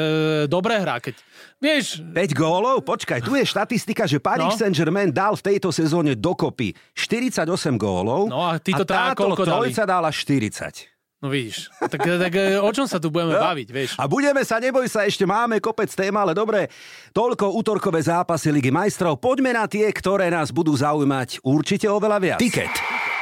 dobre 0.47 0.79
hrá. 0.79 0.97
Keď, 0.97 1.13
vieš, 1.57 1.99
5 1.99 2.15
gólov? 2.31 2.79
Počkaj, 2.81 3.19
tu 3.19 3.35
je 3.35 3.43
štatistika, 3.43 4.07
že 4.07 4.17
Paris 4.17 4.47
No. 4.47 4.55
Saint-Germain 4.55 5.09
dal 5.09 5.35
v 5.35 5.43
tejto 5.43 5.67
sezóne 5.69 6.15
dokopy 6.15 6.71
48 6.95 7.43
gólov 7.75 8.31
No 8.31 8.39
a 8.41 8.55
títo 8.55 8.83
traja 8.83 9.11
táto 9.11 9.27
koľko 9.27 9.43
dali? 9.43 9.51
trojca 9.69 9.83
dala 9.83 10.09
40. 10.09 10.87
no 11.19 11.27
vidíš, 11.27 11.69
tak, 11.77 12.01
tak 12.01 12.31
e, 12.33 12.57
o 12.57 12.71
čom 12.71 12.87
sa 12.87 12.97
tu 12.97 13.11
budeme 13.11 13.35
baviť, 13.35 13.67
vieš? 13.67 13.89
A 13.99 14.07
budeme 14.07 14.41
sa, 14.41 14.57
neboj 14.57 14.87
sa, 14.87 15.03
ešte 15.03 15.21
máme 15.21 15.59
kopec 15.59 15.85
tém, 15.87 16.09
ale 16.11 16.31
dobre, 16.31 16.71
toľko 17.11 17.51
útorkové 17.53 18.01
zápasy 18.01 18.49
Ligy 18.49 18.71
majstrov. 18.71 19.19
Poďme 19.19 19.53
na 19.53 19.67
tie, 19.67 19.85
ktoré 19.85 20.27
nás 20.27 20.49
budú 20.49 20.71
zaujímať 20.71 21.43
určite 21.43 21.85
oveľa 21.85 22.17
viac. 22.17 22.39
Tiket. 22.39 22.73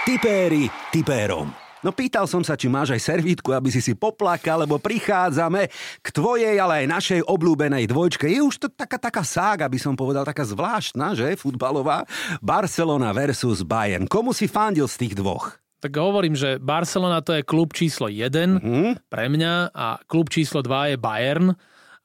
Tipéri 0.06 0.72
tipérom. 0.90 1.69
No 1.80 1.96
pýtal 1.96 2.28
som 2.28 2.44
sa, 2.44 2.60
či 2.60 2.68
máš 2.68 2.92
aj 2.92 3.02
servítku, 3.08 3.56
aby 3.56 3.72
si 3.72 3.80
si 3.80 3.96
poplakal, 3.96 4.68
lebo 4.68 4.76
prichádzame 4.84 5.72
k 6.04 6.08
tvojej, 6.12 6.60
ale 6.60 6.84
aj 6.84 6.92
našej 6.92 7.22
obľúbenej 7.24 7.88
dvojčke. 7.88 8.28
Je 8.28 8.44
už 8.44 8.56
to 8.60 8.68
taká, 8.68 9.00
taká 9.00 9.24
sága, 9.24 9.72
by 9.72 9.80
som 9.80 9.96
povedal, 9.96 10.28
taká 10.28 10.44
zvláštna, 10.44 11.16
že, 11.16 11.40
futbalová. 11.40 12.04
Barcelona 12.44 13.16
versus 13.16 13.64
Bayern. 13.64 14.12
Komu 14.12 14.36
si 14.36 14.52
fandil 14.52 14.92
z 14.92 15.08
tých 15.08 15.14
dvoch? 15.16 15.56
Tak 15.80 15.96
hovorím, 15.96 16.36
že 16.36 16.60
Barcelona 16.60 17.24
to 17.24 17.40
je 17.40 17.48
klub 17.48 17.72
číslo 17.72 18.12
1 18.12 18.60
Hm? 18.60 19.00
pre 19.08 19.32
mňa 19.32 19.72
a 19.72 20.04
klub 20.04 20.28
číslo 20.28 20.60
2 20.60 20.92
je 20.92 20.98
Bayern. 21.00 21.56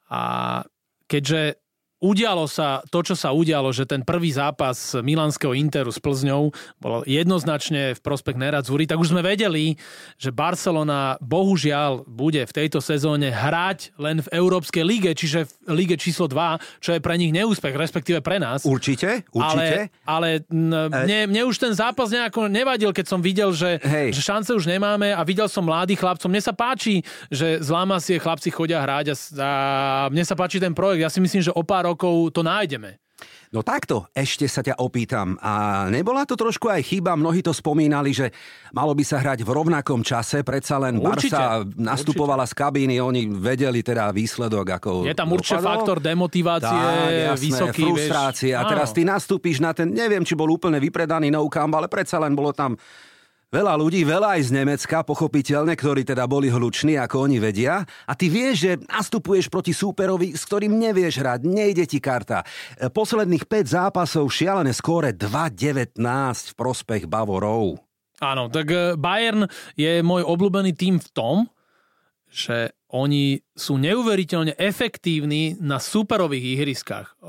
A 0.07 0.21
keďže 1.11 1.59
udialo 2.03 2.45
sa 2.45 2.83
to, 2.91 2.99
čo 3.01 3.15
sa 3.15 3.31
udialo, 3.31 3.71
že 3.71 3.87
ten 3.87 4.03
prvý 4.03 4.29
zápas 4.35 4.93
Milánskeho 4.99 5.55
Interu 5.55 5.89
s 5.89 5.99
Plzňou 5.99 6.51
bol 6.77 7.01
jednoznačne 7.07 7.95
v 7.95 7.99
prospech 8.03 8.35
Neradzúry, 8.35 8.83
tak 8.85 8.99
už 8.99 9.15
sme 9.15 9.23
vedeli, 9.23 9.79
že 10.19 10.35
Barcelona 10.35 11.15
bohužiaľ 11.23 12.03
bude 12.05 12.43
v 12.43 12.51
tejto 12.53 12.83
sezóne 12.83 13.31
hrať 13.31 13.95
len 13.95 14.19
v 14.19 14.31
Európskej 14.35 14.83
lige, 14.83 15.11
čiže 15.15 15.47
v 15.47 15.85
lige 15.85 15.95
číslo 15.95 16.27
2, 16.27 16.83
čo 16.83 16.93
je 16.93 16.99
pre 16.99 17.15
nich 17.15 17.31
neúspech, 17.31 17.73
respektíve 17.73 18.19
pre 18.19 18.37
nás. 18.37 18.67
Určite, 18.67 19.23
určite. 19.31 19.89
Ale, 20.05 20.43
ale 20.45 20.51
mne, 20.51 21.31
mne 21.31 21.41
už 21.47 21.57
ten 21.57 21.71
zápas 21.71 22.11
nejako 22.11 22.51
nevadil, 22.51 22.91
keď 22.91 23.05
som 23.07 23.23
videl, 23.23 23.55
že, 23.55 23.79
Hej. 23.81 24.19
že 24.19 24.21
šance 24.21 24.51
už 24.51 24.67
nemáme 24.67 25.15
a 25.15 25.21
videl 25.23 25.47
som 25.47 25.63
mladých 25.63 26.03
chlapcov. 26.03 26.27
Mne 26.27 26.43
sa 26.43 26.51
páči, 26.51 27.01
že 27.31 27.63
z 27.63 27.69
Lamasie 27.71 28.19
chlapci 28.19 28.51
chodia 28.51 28.83
hrať 28.83 29.05
a, 29.11 29.15
a 29.15 29.51
mne 30.11 30.23
sa 30.27 30.35
páči 30.35 30.59
ten 30.59 30.75
projekt. 30.75 31.01
Ja 31.01 31.11
si 31.11 31.23
myslím, 31.23 31.41
že 31.41 31.55
o 31.55 31.63
pár 31.63 31.84
rokov 31.85 32.33
to 32.33 32.41
nájdeme. 32.41 32.97
No 33.55 33.63
takto, 33.63 34.11
ešte 34.11 34.43
sa 34.51 34.59
ťa 34.59 34.75
opýtam. 34.83 35.39
A 35.39 35.85
nebola 35.87 36.27
to 36.27 36.35
trošku 36.35 36.67
aj 36.67 36.83
chyba? 36.83 37.15
Mnohí 37.15 37.39
to 37.39 37.55
spomínali, 37.55 38.11
že 38.11 38.27
malo 38.75 38.91
by 38.91 39.03
sa 39.07 39.23
hrať 39.23 39.47
v 39.47 39.49
rovnakom 39.55 40.03
čase. 40.03 40.43
Predsa 40.43 40.75
len 40.75 40.99
Určite, 40.99 41.31
Barsa 41.31 41.63
nastupovala 41.79 42.43
z 42.43 42.51
kabíny, 42.51 42.99
oni 42.99 43.31
vedeli 43.31 43.79
teda 43.79 44.11
výsledok, 44.11 44.75
ako 44.75 44.89
Je 45.07 45.15
tam 45.15 45.31
určite 45.31 45.63
faktor 45.63 46.03
demotivácie, 46.03 46.67
tak, 46.67 47.07
jasné, 47.07 47.39
vysoký. 47.39 47.83
frustrácie. 47.87 48.51
Vieš. 48.51 48.59
A 48.59 48.61
teraz 48.67 48.89
ty 48.91 49.01
nastúpiš 49.07 49.63
na 49.63 49.71
ten, 49.71 49.87
neviem, 49.87 50.27
či 50.27 50.35
bol 50.35 50.51
úplne 50.51 50.81
vypredaný 50.83 51.31
no 51.31 51.47
camp, 51.47 51.71
ale 51.79 51.87
predsa 51.87 52.19
len 52.19 52.35
bolo 52.35 52.51
tam 52.51 52.75
veľa 53.55 53.79
ľudí, 53.79 54.03
veľa 54.03 54.35
aj 54.35 54.51
z 54.51 54.51
Nemecka, 54.51 55.07
pochopiteľne, 55.07 55.79
ktorí 55.79 56.03
teda 56.03 56.27
boli 56.27 56.51
hluční, 56.51 56.99
ako 56.99 57.31
oni 57.31 57.39
vedia. 57.39 57.87
A 58.03 58.11
ty 58.11 58.27
vieš, 58.27 58.67
že 58.67 58.71
nastupuješ 58.83 59.47
proti 59.47 59.71
súperovi, 59.71 60.35
s 60.35 60.43
ktorým 60.43 60.75
nevieš 60.75 61.23
hrať, 61.23 61.47
nejde 61.47 61.87
ti 61.87 62.03
karta. 62.03 62.43
E, 62.75 62.91
Posledných 62.91 63.47
5 63.47 63.71
zápasov 63.79 64.27
šialené 64.27 64.75
skóre 64.75 65.15
2-19 65.15 65.95
v 66.51 66.53
prospech 66.59 67.07
Bavorov. 67.07 67.79
Áno, 68.19 68.51
tak 68.51 68.67
e, 68.75 68.99
Bayern 68.99 69.47
je 69.79 70.03
môj 70.03 70.27
obľúbený 70.27 70.75
tým 70.75 70.99
v 70.99 71.09
tom, 71.15 71.35
že 72.27 72.75
oni 72.95 73.43
sú 73.51 73.75
neuveriteľne 73.75 74.55
efektívni 74.55 75.59
na 75.59 75.83
superových 75.83 76.45
ihriskách. 76.55 77.19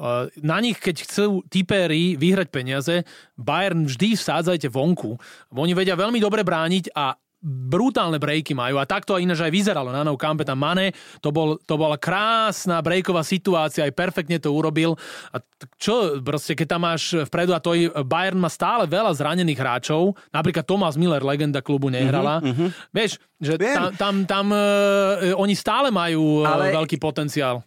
Na 0.47 0.63
nich, 0.63 0.79
keď 0.79 1.03
chcú 1.03 1.43
tipéri 1.51 2.15
vyhrať 2.15 2.49
peniaze, 2.55 3.03
Bayern 3.35 3.91
vždy 3.91 4.15
vsádzajte 4.15 4.71
vonku. 4.71 5.19
Oni 5.51 5.75
vedia 5.75 5.99
veľmi 5.99 6.23
dobre 6.23 6.47
brániť 6.47 6.95
a 6.95 7.19
brutálne 7.47 8.19
breaky 8.19 8.59
majú 8.59 8.83
a 8.83 8.91
takto 8.91 9.23
ináč 9.23 9.39
aj 9.39 9.55
vyzeralo 9.55 9.95
na 9.95 10.03
Nou 10.03 10.19
Campe 10.19 10.43
tam 10.43 10.59
Mane, 10.59 10.91
to, 11.23 11.31
bol, 11.31 11.55
to 11.63 11.79
bola 11.79 11.95
krásna 11.95 12.83
breaková 12.83 13.23
situácia, 13.23 13.87
aj 13.87 13.95
perfektne 13.95 14.43
to 14.43 14.51
urobil 14.51 14.99
a 15.31 15.39
čo 15.79 16.19
proste, 16.27 16.59
keď 16.59 16.67
tam 16.75 16.83
máš 16.83 17.15
vpredu 17.31 17.55
a 17.55 17.63
to 17.63 17.73
Bayern 18.03 18.43
má 18.43 18.51
stále 18.51 18.91
veľa 18.91 19.15
zranených 19.15 19.63
hráčov, 19.63 20.19
napríklad 20.35 20.67
Thomas 20.67 20.99
Miller, 20.99 21.23
legenda 21.23 21.63
klubu, 21.63 21.87
nehrala. 21.87 22.43
Uh-huh, 22.43 22.69
Vieš, 22.91 23.23
že 23.39 23.55
Viem. 23.55 23.77
tam, 23.79 23.89
tam, 23.95 24.15
tam 24.27 24.47
e, 24.53 25.33
oni 25.39 25.55
stále 25.55 25.89
majú 25.95 26.43
Ale- 26.43 26.75
Ale... 26.75 26.77
veľký 26.83 26.99
potenciál. 26.99 27.63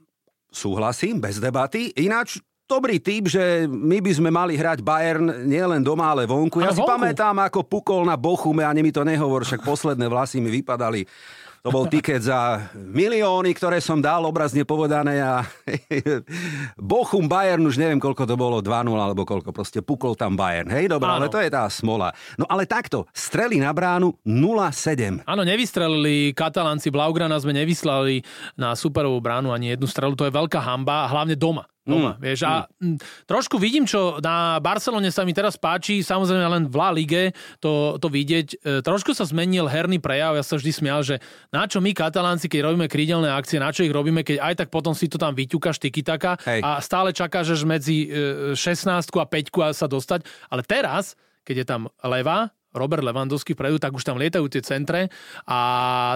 Súhlasím, 0.50 1.22
bez 1.22 1.38
debaty. 1.38 1.94
Ináč, 1.94 2.42
dobrý 2.70 3.02
typ, 3.02 3.26
že 3.26 3.66
my 3.66 3.98
by 3.98 4.12
sme 4.14 4.30
mali 4.30 4.54
hrať 4.54 4.86
Bayern 4.86 5.50
nielen 5.50 5.82
doma, 5.82 6.14
ale 6.14 6.30
vonku. 6.30 6.62
Ja 6.62 6.70
Ale 6.70 6.78
si 6.78 6.86
vonku. 6.86 6.94
pamätám, 6.94 7.36
ako 7.42 7.66
pukol 7.66 8.06
na 8.06 8.14
Bochume, 8.14 8.62
ani 8.62 8.86
mi 8.86 8.94
to 8.94 9.02
nehovor, 9.02 9.42
však 9.42 9.66
posledné 9.66 10.06
vlasy 10.06 10.38
mi 10.38 10.54
vypadali. 10.54 11.10
To 11.60 11.76
bol 11.76 11.92
tiket 11.92 12.24
za 12.24 12.72
milióny, 12.72 13.52
ktoré 13.52 13.84
som 13.84 14.00
dal, 14.00 14.24
obrazne 14.24 14.64
povedané. 14.64 15.20
A 15.20 15.44
Bochum, 16.80 17.28
Bayern, 17.28 17.68
už 17.68 17.76
neviem, 17.76 18.00
koľko 18.00 18.24
to 18.24 18.40
bolo, 18.40 18.64
2-0 18.64 18.88
alebo 18.96 19.28
koľko, 19.28 19.52
proste 19.52 19.84
pukol 19.84 20.16
tam 20.16 20.40
Bayern. 20.40 20.72
Hej, 20.72 20.88
dobré, 20.88 21.12
ale 21.12 21.28
to 21.28 21.36
je 21.36 21.52
tá 21.52 21.68
smola. 21.68 22.16
No 22.40 22.48
ale 22.48 22.64
takto, 22.64 23.12
strely 23.12 23.60
na 23.60 23.76
bránu 23.76 24.16
0-7. 24.24 25.28
Áno, 25.28 25.44
nevystrelili 25.44 26.32
Katalánci, 26.32 26.96
Blaugrana 26.96 27.36
sme 27.36 27.52
nevyslali 27.52 28.24
na 28.56 28.72
superovú 28.80 29.20
bránu 29.20 29.52
ani 29.52 29.76
jednu 29.76 29.88
strelu, 29.92 30.16
to 30.16 30.24
je 30.24 30.32
veľká 30.32 30.64
hamba, 30.64 31.12
hlavne 31.12 31.36
doma. 31.36 31.68
Doma, 31.90 32.14
mm, 32.16 32.22
vieš, 32.22 32.40
a 32.46 32.70
mm. 32.70 32.98
trošku 33.26 33.58
vidím, 33.58 33.90
čo 33.90 34.22
na 34.22 34.62
Barcelone 34.62 35.10
sa 35.10 35.26
mi 35.26 35.34
teraz 35.34 35.58
páči, 35.58 36.06
samozrejme 36.06 36.46
len 36.46 36.64
v 36.70 36.76
La 36.78 36.90
Lige 36.94 37.24
to, 37.58 37.98
to 37.98 38.08
vidieť. 38.08 38.48
E, 38.62 38.86
trošku 38.86 39.18
sa 39.18 39.26
zmenil 39.26 39.66
herný 39.66 39.98
prejav, 39.98 40.38
ja 40.38 40.46
sa 40.46 40.62
vždy 40.62 40.72
smial, 40.72 41.02
že 41.02 41.18
na 41.50 41.66
čo 41.66 41.82
my 41.82 41.92
Katalánci, 41.92 42.46
keď 42.46 42.70
robíme 42.70 42.86
krídelné 42.86 43.34
akcie, 43.34 43.58
na 43.58 43.74
čo 43.74 43.82
ich 43.82 43.94
robíme, 43.94 44.22
keď 44.22 44.38
aj 44.40 44.54
tak 44.66 44.70
potom 44.70 44.94
si 44.94 45.10
to 45.10 45.18
tam 45.18 45.34
vyťukaš 45.34 45.82
tiki-taka 45.82 46.38
Hej. 46.46 46.62
a 46.62 46.78
stále 46.80 47.10
čakáš 47.10 47.58
až 47.58 47.62
medzi 47.66 48.06
e, 48.06 48.54
16 48.54 49.10
a 49.18 49.26
5 49.26 49.66
a 49.66 49.74
sa 49.74 49.90
dostať. 49.90 50.30
Ale 50.54 50.62
teraz, 50.62 51.18
keď 51.42 51.56
je 51.64 51.66
tam 51.66 51.82
leva, 52.06 52.54
Robert 52.74 53.02
Lewandowski 53.02 53.58
vpredu, 53.58 53.82
tak 53.82 53.94
už 53.94 54.06
tam 54.06 54.22
lietajú 54.22 54.46
tie 54.48 54.62
centre 54.62 55.10
a 55.50 55.60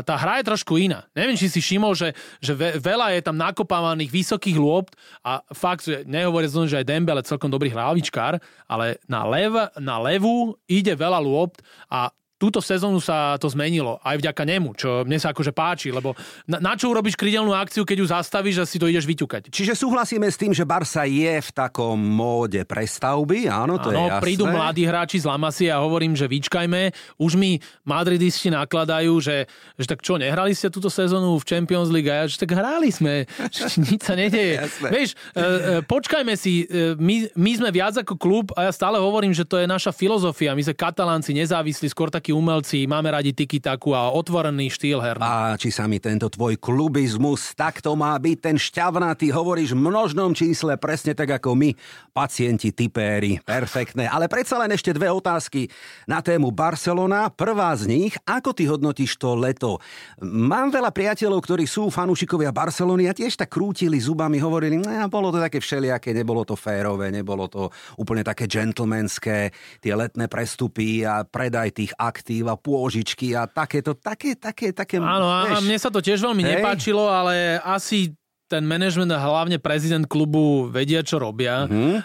tá 0.05 0.15
hra 0.17 0.41
je 0.41 0.49
trošku 0.53 0.77
iná. 0.77 1.09
Neviem, 1.17 1.37
či 1.37 1.49
si 1.49 1.59
všimol, 1.59 1.97
že, 1.97 2.13
že 2.37 2.53
ve, 2.53 2.77
veľa 2.77 3.17
je 3.17 3.21
tam 3.25 3.37
nakopávaných 3.37 4.13
vysokých 4.13 4.57
lôpt 4.57 4.93
a 5.25 5.41
fakt, 5.53 5.89
že 5.89 6.05
nehovorí 6.05 6.45
len, 6.45 6.69
že 6.69 6.79
aj 6.81 6.89
Dembele 6.89 7.21
celkom 7.25 7.49
dobrý 7.49 7.73
hlavičkár, 7.73 8.37
ale 8.69 9.01
na, 9.09 9.25
lev, 9.25 9.53
na 9.81 9.97
levu 9.97 10.53
ide 10.69 10.93
veľa 10.93 11.17
lôpt 11.21 11.65
a 11.89 12.13
túto 12.43 12.59
sezónu 12.59 12.99
sa 12.99 13.39
to 13.39 13.47
zmenilo 13.47 14.03
aj 14.03 14.19
vďaka 14.19 14.43
nemu, 14.43 14.75
čo 14.75 15.07
mne 15.07 15.15
sa 15.15 15.31
akože 15.31 15.55
páči, 15.55 15.95
lebo 15.95 16.11
na, 16.43 16.59
na 16.59 16.75
čo 16.75 16.91
urobíš 16.91 17.15
krydelnú 17.15 17.55
akciu, 17.55 17.87
keď 17.87 18.03
ju 18.03 18.07
zastavíš 18.11 18.57
a 18.59 18.65
si 18.67 18.75
to 18.75 18.91
ideš 18.91 19.07
vyťukať? 19.07 19.47
Čiže 19.47 19.79
súhlasíme 19.79 20.27
s 20.27 20.35
tým, 20.35 20.51
že 20.51 20.67
Barsa 20.67 21.07
je 21.07 21.39
v 21.39 21.49
takom 21.55 21.95
móde 21.95 22.67
prestavby, 22.67 23.47
áno, 23.47 23.79
to 23.79 23.95
je 23.95 23.95
Áno, 23.95 24.11
jasné. 24.11 24.23
prídu 24.27 24.43
mladí 24.43 24.83
hráči 24.83 25.23
z 25.23 25.29
Lamasie 25.31 25.71
a 25.71 25.79
hovorím, 25.79 26.19
že 26.19 26.27
vyčkajme. 26.27 26.91
Už 27.15 27.39
mi 27.39 27.63
madridisti 27.87 28.51
nakladajú, 28.51 29.15
že, 29.23 29.47
že 29.79 29.87
tak 29.87 30.03
čo, 30.03 30.19
nehrali 30.19 30.51
ste 30.51 30.67
túto 30.67 30.91
sezónu 30.91 31.39
v 31.39 31.47
Champions 31.47 31.87
League? 31.87 32.11
A 32.11 32.23
ja, 32.23 32.25
že 32.27 32.43
tak 32.43 32.51
hrali 32.51 32.91
sme, 32.91 33.23
nič 33.87 34.03
sa 34.03 34.19
nedeje. 34.19 34.67
Vieš, 34.83 35.15
e, 35.31 35.39
e, 35.39 35.45
počkajme 35.87 36.35
si, 36.35 36.67
e, 36.67 36.99
my, 36.99 37.31
my 37.39 37.51
sme 37.55 37.69
viac 37.71 37.95
ako 37.95 38.19
klub 38.19 38.51
a 38.59 38.67
ja 38.67 38.71
stále 38.75 38.99
hovorím, 38.99 39.31
že 39.31 39.47
to 39.47 39.55
je 39.55 39.69
naša 39.69 39.95
filozofia. 39.95 40.51
My 40.51 40.65
sme 40.65 40.75
katalánci 40.75 41.31
nezávislí, 41.31 41.87
skôr 41.87 42.11
takí 42.11 42.32
umelci, 42.33 42.89
máme 42.89 43.13
radi 43.13 43.31
tiki 43.31 43.61
a 43.63 44.09
otvorený 44.09 44.73
štýl 44.73 44.99
herný. 44.99 45.21
Páči 45.21 45.69
sa 45.69 45.85
mi 45.85 46.01
tento 46.01 46.27
tvoj 46.27 46.57
klubizmus, 46.57 47.53
tak 47.53 47.79
to 47.79 47.93
má 47.93 48.17
byť 48.17 48.37
ten 48.41 48.57
šťavnatý, 48.57 49.29
hovoríš 49.29 49.77
v 49.77 49.85
množnom 49.85 50.33
čísle, 50.33 50.75
presne 50.81 51.13
tak 51.13 51.37
ako 51.37 51.53
my, 51.53 51.69
pacienti, 52.09 52.73
typéri, 52.73 53.37
perfektné. 53.45 54.09
Ale 54.09 54.25
predsa 54.25 54.57
len 54.57 54.73
ešte 54.73 54.91
dve 54.91 55.13
otázky 55.13 55.69
na 56.09 56.25
tému 56.25 56.49
Barcelona. 56.49 57.29
Prvá 57.29 57.69
z 57.77 57.85
nich, 57.85 58.17
ako 58.25 58.51
ty 58.57 58.65
hodnotíš 58.65 59.21
to 59.21 59.37
leto? 59.37 59.77
Mám 60.25 60.73
veľa 60.73 60.89
priateľov, 60.89 61.45
ktorí 61.45 61.69
sú 61.69 61.93
fanúšikovia 61.93 62.49
Barcelony 62.49 63.05
a 63.05 63.13
tiež 63.13 63.37
tak 63.37 63.53
krútili 63.53 64.01
zubami, 64.01 64.41
hovorili, 64.41 64.81
no, 64.81 64.89
bolo 65.13 65.29
to 65.29 65.37
také 65.37 65.61
všelijaké, 65.61 66.09
nebolo 66.17 66.41
to 66.41 66.57
férové, 66.57 67.13
nebolo 67.13 67.45
to 67.45 67.69
úplne 68.01 68.25
také 68.25 68.49
gentlemanské, 68.49 69.53
tie 69.77 69.93
letné 69.93 70.25
prestupy 70.25 71.05
a 71.05 71.21
predaj 71.21 71.69
tých 71.77 71.91
aktív 72.23 72.47
a 72.47 72.55
pôžičky 72.55 73.35
a 73.35 73.43
takéto, 73.51 73.99
také, 73.99 74.39
také, 74.39 74.71
také... 74.71 74.95
Áno, 74.95 75.27
a 75.27 75.43
vieš, 75.51 75.67
mne 75.67 75.75
sa 75.75 75.91
to 75.91 75.99
tiež 75.99 76.23
veľmi 76.23 76.39
Hej. 76.47 76.51
nepáčilo, 76.55 77.11
ale 77.11 77.59
asi 77.59 78.15
ten 78.53 78.69
management 78.69 79.09
a 79.09 79.17
hlavne 79.17 79.57
prezident 79.57 80.05
klubu 80.05 80.69
vedia, 80.69 81.01
čo 81.01 81.17
robia. 81.17 81.65
Mm-hmm. 81.65 81.97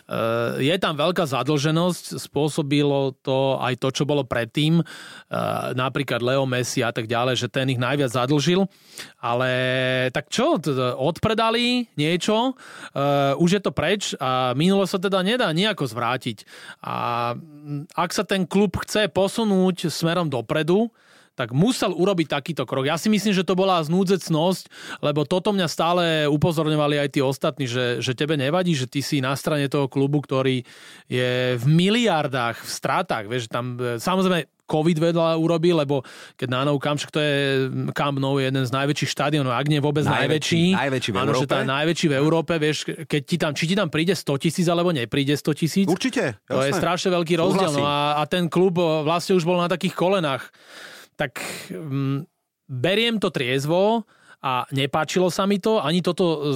Je 0.65 0.73
tam 0.81 0.97
veľká 0.97 1.29
zadlženosť, 1.29 2.17
spôsobilo 2.17 3.13
to 3.21 3.61
aj 3.61 3.77
to, 3.77 3.93
čo 3.93 4.09
bolo 4.09 4.25
predtým, 4.25 4.81
napríklad 5.77 6.25
Leo 6.25 6.49
Messi 6.49 6.81
a 6.81 6.89
tak 6.89 7.05
ďalej, 7.05 7.37
že 7.37 7.53
ten 7.53 7.69
ich 7.69 7.77
najviac 7.77 8.09
zadlžil. 8.09 8.65
Ale 9.21 9.51
tak 10.17 10.33
čo, 10.33 10.57
odpredali 10.97 11.93
niečo, 12.01 12.57
už 13.37 13.51
je 13.53 13.61
to 13.61 13.77
preč 13.77 14.17
a 14.17 14.57
minulo 14.57 14.89
sa 14.89 14.97
teda 14.97 15.21
nedá 15.21 15.53
nejako 15.53 15.85
zvrátiť. 15.85 16.49
A 16.81 17.37
ak 17.93 18.11
sa 18.17 18.25
ten 18.25 18.49
klub 18.49 18.73
chce 18.81 19.13
posunúť 19.13 19.93
smerom 19.93 20.33
dopredu, 20.33 20.89
tak 21.39 21.55
musel 21.55 21.95
urobiť 21.95 22.27
takýto 22.35 22.67
krok. 22.67 22.91
Ja 22.91 22.99
si 22.99 23.07
myslím, 23.07 23.31
že 23.31 23.47
to 23.47 23.55
bola 23.55 23.79
znúdzecnosť, 23.87 24.67
lebo 24.99 25.23
toto 25.23 25.55
mňa 25.55 25.71
stále 25.71 26.27
upozorňovali 26.27 26.99
aj 26.99 27.09
tí 27.15 27.21
ostatní, 27.23 27.71
že, 27.71 28.03
že 28.03 28.19
tebe 28.19 28.35
nevadí, 28.35 28.75
že 28.75 28.91
ty 28.91 28.99
si 28.99 29.23
na 29.23 29.39
strane 29.39 29.71
toho 29.71 29.87
klubu, 29.87 30.19
ktorý 30.19 30.67
je 31.07 31.55
v 31.55 31.65
miliardách, 31.71 32.59
v 32.59 32.71
stratách. 32.75 33.31
Vieš, 33.31 33.47
tam, 33.47 33.79
e, 33.79 34.03
samozrejme, 34.03 34.51
COVID 34.69 34.99
vedľa 35.01 35.41
urobí, 35.41 35.73
lebo 35.73 36.05
keď 36.37 36.49
na 36.53 36.61
Nou 36.69 36.77
Camp, 36.77 37.01
to 37.01 37.17
je 37.17 37.73
Camp 37.97 38.21
Nou 38.21 38.37
je 38.37 38.53
jeden 38.53 38.69
z 38.69 38.71
najväčších 38.71 39.11
štadionov, 39.17 39.57
ak 39.57 39.67
nie 39.73 39.81
vôbec 39.81 40.05
najväčší. 40.05 40.77
Najväčší, 40.77 40.77
najväčší 40.77 41.11
v 41.11 41.17
áno, 41.17 41.25
Európe. 41.33 41.41
že 41.41 41.49
to 41.49 41.57
je 41.57 41.67
najväčší 41.73 42.07
v 42.07 42.15
Európe, 42.21 42.53
vieš, 42.61 42.79
keď 43.09 43.23
ti 43.25 43.37
tam, 43.41 43.53
či 43.57 43.65
ti 43.65 43.75
tam 43.75 43.89
príde 43.89 44.13
100 44.13 44.29
tisíc, 44.45 44.67
alebo 44.69 44.93
nepríde 44.93 45.33
100 45.33 45.57
tisíc. 45.57 45.87
Určite, 45.89 46.37
To 46.53 46.61
je 46.61 46.69
jasné. 46.69 46.81
strašne 46.85 47.09
veľký 47.17 47.35
rozdiel. 47.41 47.73
No 47.81 47.89
a, 47.89 48.21
a 48.21 48.23
ten 48.29 48.53
klub 48.53 48.77
e, 48.77 48.85
vlastne 49.09 49.33
už 49.41 49.49
bol 49.49 49.57
na 49.57 49.73
takých 49.73 49.97
kolenách. 49.97 50.53
Tak 51.19 51.35
mm, 51.75 52.23
beriem 52.71 53.19
to 53.19 53.35
triezvo 53.35 54.07
a 54.39 54.63
nepáčilo 54.71 55.35
sa 55.35 55.51
mi 55.51 55.59
to, 55.59 55.83
ani, 55.83 55.99
toto, 55.99 56.47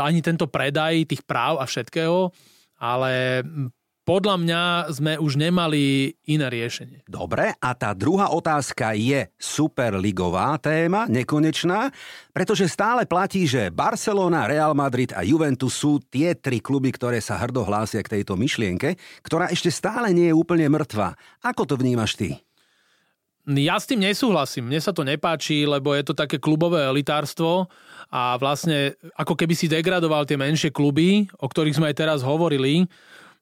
ani 0.00 0.24
tento 0.24 0.48
predaj 0.48 1.04
tých 1.04 1.22
práv 1.28 1.60
a 1.60 1.68
všetkého, 1.68 2.32
ale 2.80 3.44
podľa 4.08 4.40
mňa 4.40 4.62
sme 4.88 5.12
už 5.20 5.36
nemali 5.36 6.16
iné 6.24 6.48
riešenie. 6.48 7.04
Dobre, 7.04 7.52
a 7.52 7.70
tá 7.76 7.92
druhá 7.92 8.32
otázka 8.32 8.96
je 8.96 9.28
superligová 9.36 10.56
téma, 10.56 11.04
nekonečná, 11.12 11.92
pretože 12.32 12.72
stále 12.72 13.04
platí, 13.04 13.44
že 13.44 13.68
Barcelona, 13.68 14.48
Real 14.48 14.72
Madrid 14.72 15.12
a 15.12 15.20
Juventus 15.20 15.76
sú 15.76 16.00
tie 16.00 16.32
tri 16.32 16.64
kluby, 16.64 16.88
ktoré 16.88 17.20
sa 17.20 17.36
hrdo 17.36 17.68
hlásia 17.68 18.00
k 18.00 18.16
tejto 18.16 18.40
myšlienke, 18.40 18.96
ktorá 19.20 19.52
ešte 19.52 19.68
stále 19.68 20.08
nie 20.16 20.32
je 20.32 20.38
úplne 20.40 20.64
mŕtva. 20.72 21.12
Ako 21.44 21.68
to 21.68 21.76
vnímaš 21.76 22.16
ty? 22.16 22.47
Ja 23.48 23.80
s 23.80 23.88
tým 23.88 24.04
nesúhlasím, 24.04 24.68
mne 24.68 24.76
sa 24.76 24.92
to 24.92 25.08
nepáči, 25.08 25.64
lebo 25.64 25.96
je 25.96 26.04
to 26.04 26.12
také 26.12 26.36
klubové 26.36 26.84
elitárstvo 26.84 27.64
a 28.12 28.36
vlastne 28.36 28.92
ako 29.16 29.32
keby 29.32 29.56
si 29.56 29.72
degradoval 29.72 30.28
tie 30.28 30.36
menšie 30.36 30.68
kluby, 30.68 31.24
o 31.40 31.48
ktorých 31.48 31.80
sme 31.80 31.88
aj 31.88 31.96
teraz 31.96 32.20
hovorili. 32.20 32.84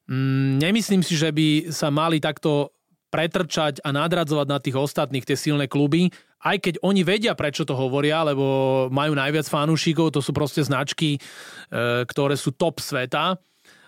Mm, 0.07 0.63
Nemyslím 0.63 1.03
si, 1.03 1.19
že 1.19 1.35
by 1.35 1.75
sa 1.75 1.91
mali 1.91 2.23
takto 2.23 2.71
pretrčať 3.11 3.83
a 3.83 3.91
nadradzovať 3.91 4.47
na 4.47 4.59
tých 4.63 4.79
ostatných 4.79 5.27
tie 5.27 5.35
silné 5.35 5.67
kluby, 5.67 6.07
aj 6.43 6.57
keď 6.63 6.73
oni 6.85 7.01
vedia, 7.03 7.33
prečo 7.35 7.67
to 7.67 7.75
hovoria, 7.75 8.23
lebo 8.23 8.87
majú 8.87 9.11
najviac 9.11 9.49
fanúšikov, 9.49 10.15
to 10.15 10.23
sú 10.23 10.31
proste 10.31 10.63
značky, 10.63 11.17
e, 11.17 11.19
ktoré 12.07 12.39
sú 12.39 12.55
top 12.55 12.79
sveta. 12.79 13.35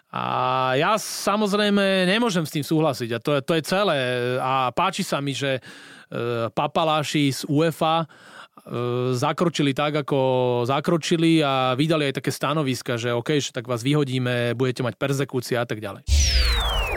A 0.10 0.74
ja 0.74 0.98
samozrejme 0.98 2.10
nemôžem 2.10 2.42
s 2.42 2.54
tým 2.54 2.66
súhlasiť 2.66 3.10
a 3.13 3.20
to 3.22 3.38
je, 3.38 3.42
to 3.46 3.54
je 3.54 3.62
celé. 3.62 3.98
A 4.42 4.74
páči 4.74 5.06
sa 5.06 5.22
mi, 5.22 5.38
že 5.38 5.58
e, 5.58 5.62
papaláši 6.50 7.30
z 7.30 7.46
UEFA 7.46 8.01
e, 8.01 8.06
zakročili 9.13 9.78
tak, 9.78 10.01
ako 10.01 10.20
zakročili 10.66 11.46
a 11.46 11.78
vydali 11.78 12.10
aj 12.10 12.25
také 12.25 12.34
stanoviska, 12.34 12.98
že 12.98 13.13
OK, 13.13 13.38
že 13.38 13.54
tak 13.54 13.70
vás 13.70 13.86
vyhodíme, 13.86 14.58
budete 14.58 14.82
mať 14.82 14.98
perzekúcia 14.98 15.62
a 15.62 15.68
tak 15.70 15.78
ďalej. 15.78 16.01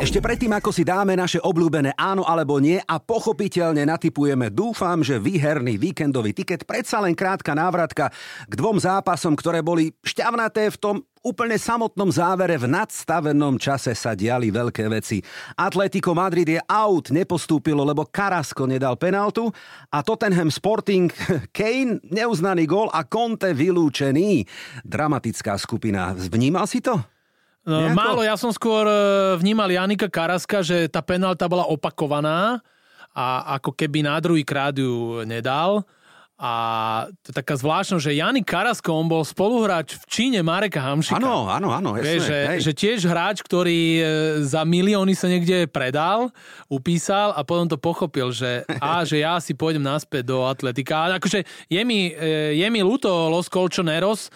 Ešte 0.03 0.19
predtým, 0.19 0.51
ako 0.51 0.75
si 0.75 0.83
dáme 0.83 1.15
naše 1.15 1.39
obľúbené 1.39 1.95
áno 1.95 2.27
alebo 2.27 2.59
nie 2.59 2.75
a 2.75 2.99
pochopiteľne 2.99 3.87
natypujeme, 3.87 4.51
dúfam, 4.51 4.99
že 4.99 5.23
výherný 5.23 5.79
víkendový 5.79 6.35
tiket, 6.35 6.67
predsa 6.67 6.99
len 6.99 7.15
krátka 7.15 7.55
návratka 7.55 8.11
k 8.51 8.53
dvom 8.59 8.83
zápasom, 8.83 9.39
ktoré 9.39 9.63
boli 9.63 9.95
šťavnaté 10.03 10.75
v 10.75 10.81
tom 10.83 10.97
úplne 11.23 11.55
samotnom 11.55 12.11
závere 12.11 12.59
v 12.59 12.67
nadstavenom 12.67 13.63
čase 13.63 13.95
sa 13.95 14.19
diali 14.19 14.51
veľké 14.51 14.91
veci. 14.91 15.23
Atletico 15.55 16.19
Madrid 16.19 16.51
je 16.51 16.59
out, 16.67 17.15
nepostúpilo, 17.15 17.87
lebo 17.87 18.03
Carrasco 18.11 18.67
nedal 18.67 18.99
penaltu 18.99 19.55
a 19.87 20.03
Tottenham 20.03 20.51
Sporting 20.51 21.15
Kane 21.57 22.03
neuznaný 22.11 22.67
gól 22.67 22.91
a 22.91 23.07
Conte 23.07 23.55
vylúčený. 23.55 24.51
Dramatická 24.83 25.55
skupina. 25.63 26.11
Vnímal 26.11 26.67
si 26.67 26.83
to? 26.83 27.12
No, 27.63 27.79
Nejako? 27.79 27.95
málo, 27.95 28.21
ja 28.27 28.35
som 28.35 28.51
skôr 28.51 28.83
e, 28.91 28.97
vnímal 29.39 29.71
Janika 29.71 30.11
Karaska, 30.11 30.67
že 30.67 30.91
tá 30.91 30.99
penálta 30.99 31.47
bola 31.47 31.71
opakovaná 31.71 32.59
a 33.15 33.55
ako 33.61 33.71
keby 33.79 34.03
na 34.03 34.19
druhý 34.19 34.43
krát 34.43 34.75
ju 34.75 35.23
nedal. 35.23 35.87
A 36.43 36.53
to 37.23 37.31
je 37.31 37.39
taká 37.39 37.55
zvláštnosť, 37.55 38.03
že 38.03 38.19
Janik 38.19 38.51
Karasko, 38.51 38.91
on 38.91 39.07
bol 39.07 39.23
spoluhráč 39.23 39.95
v 39.95 40.05
Číne 40.11 40.43
Mareka 40.43 40.83
Hamšika. 40.83 41.23
Áno, 41.23 41.47
áno, 41.47 41.71
áno. 41.71 41.95
jasné, 41.95 42.03
Vieš, 42.03 42.23
že, 42.27 42.39
hej. 42.43 42.59
že 42.67 42.73
tiež 42.75 42.99
hráč, 43.07 43.47
ktorý 43.47 43.79
e, 43.79 44.03
za 44.43 44.67
milióny 44.67 45.15
sa 45.15 45.31
niekde 45.31 45.71
predal, 45.71 46.35
upísal 46.67 47.31
a 47.39 47.47
potom 47.47 47.71
to 47.71 47.79
pochopil, 47.79 48.35
že 48.35 48.67
a, 48.83 49.07
že 49.09 49.23
ja 49.23 49.39
si 49.39 49.55
pôjdem 49.55 49.87
naspäť 49.87 50.35
do 50.35 50.43
Atletika. 50.43 51.07
A 51.07 51.23
akože 51.23 51.47
je 51.71 51.83
mi, 51.87 52.11
e, 52.11 52.59
je 52.59 52.67
mi 52.75 52.83
ľúto 52.83 53.31
Los 53.31 53.47
Colchoneros, 53.47 54.27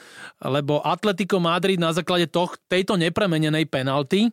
lebo 0.47 0.79
Atletico 0.87 1.43
Madrid 1.43 1.83
na 1.83 1.91
základe 1.91 2.31
toh, 2.31 2.55
tejto 2.71 2.95
nepremenenej 2.95 3.67
penalty 3.67 4.31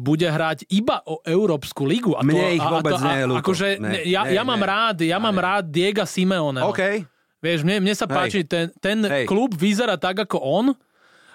bude 0.00 0.24
hrať 0.24 0.64
iba 0.72 1.04
o 1.04 1.20
Európsku 1.22 1.84
ligu. 1.84 2.16
A 2.16 2.24
Mne 2.24 2.56
ich 2.56 2.64
a, 2.64 2.72
vôbec 2.72 2.96
a 2.96 2.98
to, 2.98 3.04
nie 3.04 3.16
je 3.20 3.26
ľúto. 3.28 3.40
Akože, 3.44 3.68
Ne, 3.76 3.88
ne, 3.88 4.00
ja, 4.08 4.22
ne, 4.24 4.32
ja 4.32 4.42
mám 4.42 4.62
ne. 4.62 4.68
rád, 4.68 4.96
ja 5.04 5.18
mám 5.20 5.36
rád 5.36 5.64
Diega 5.68 6.08
Simeoneho. 6.08 6.72
OK. 6.72 7.04
Vieš, 7.42 7.66
mne, 7.66 7.82
mne 7.82 7.94
sa 7.98 8.06
Hej. 8.06 8.14
páči, 8.14 8.40
ten, 8.46 8.70
ten 8.78 9.02
Hej. 9.02 9.26
klub 9.26 9.52
vyzerá 9.52 9.98
tak 9.98 10.22
ako 10.24 10.38
on 10.38 10.66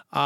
a 0.08 0.26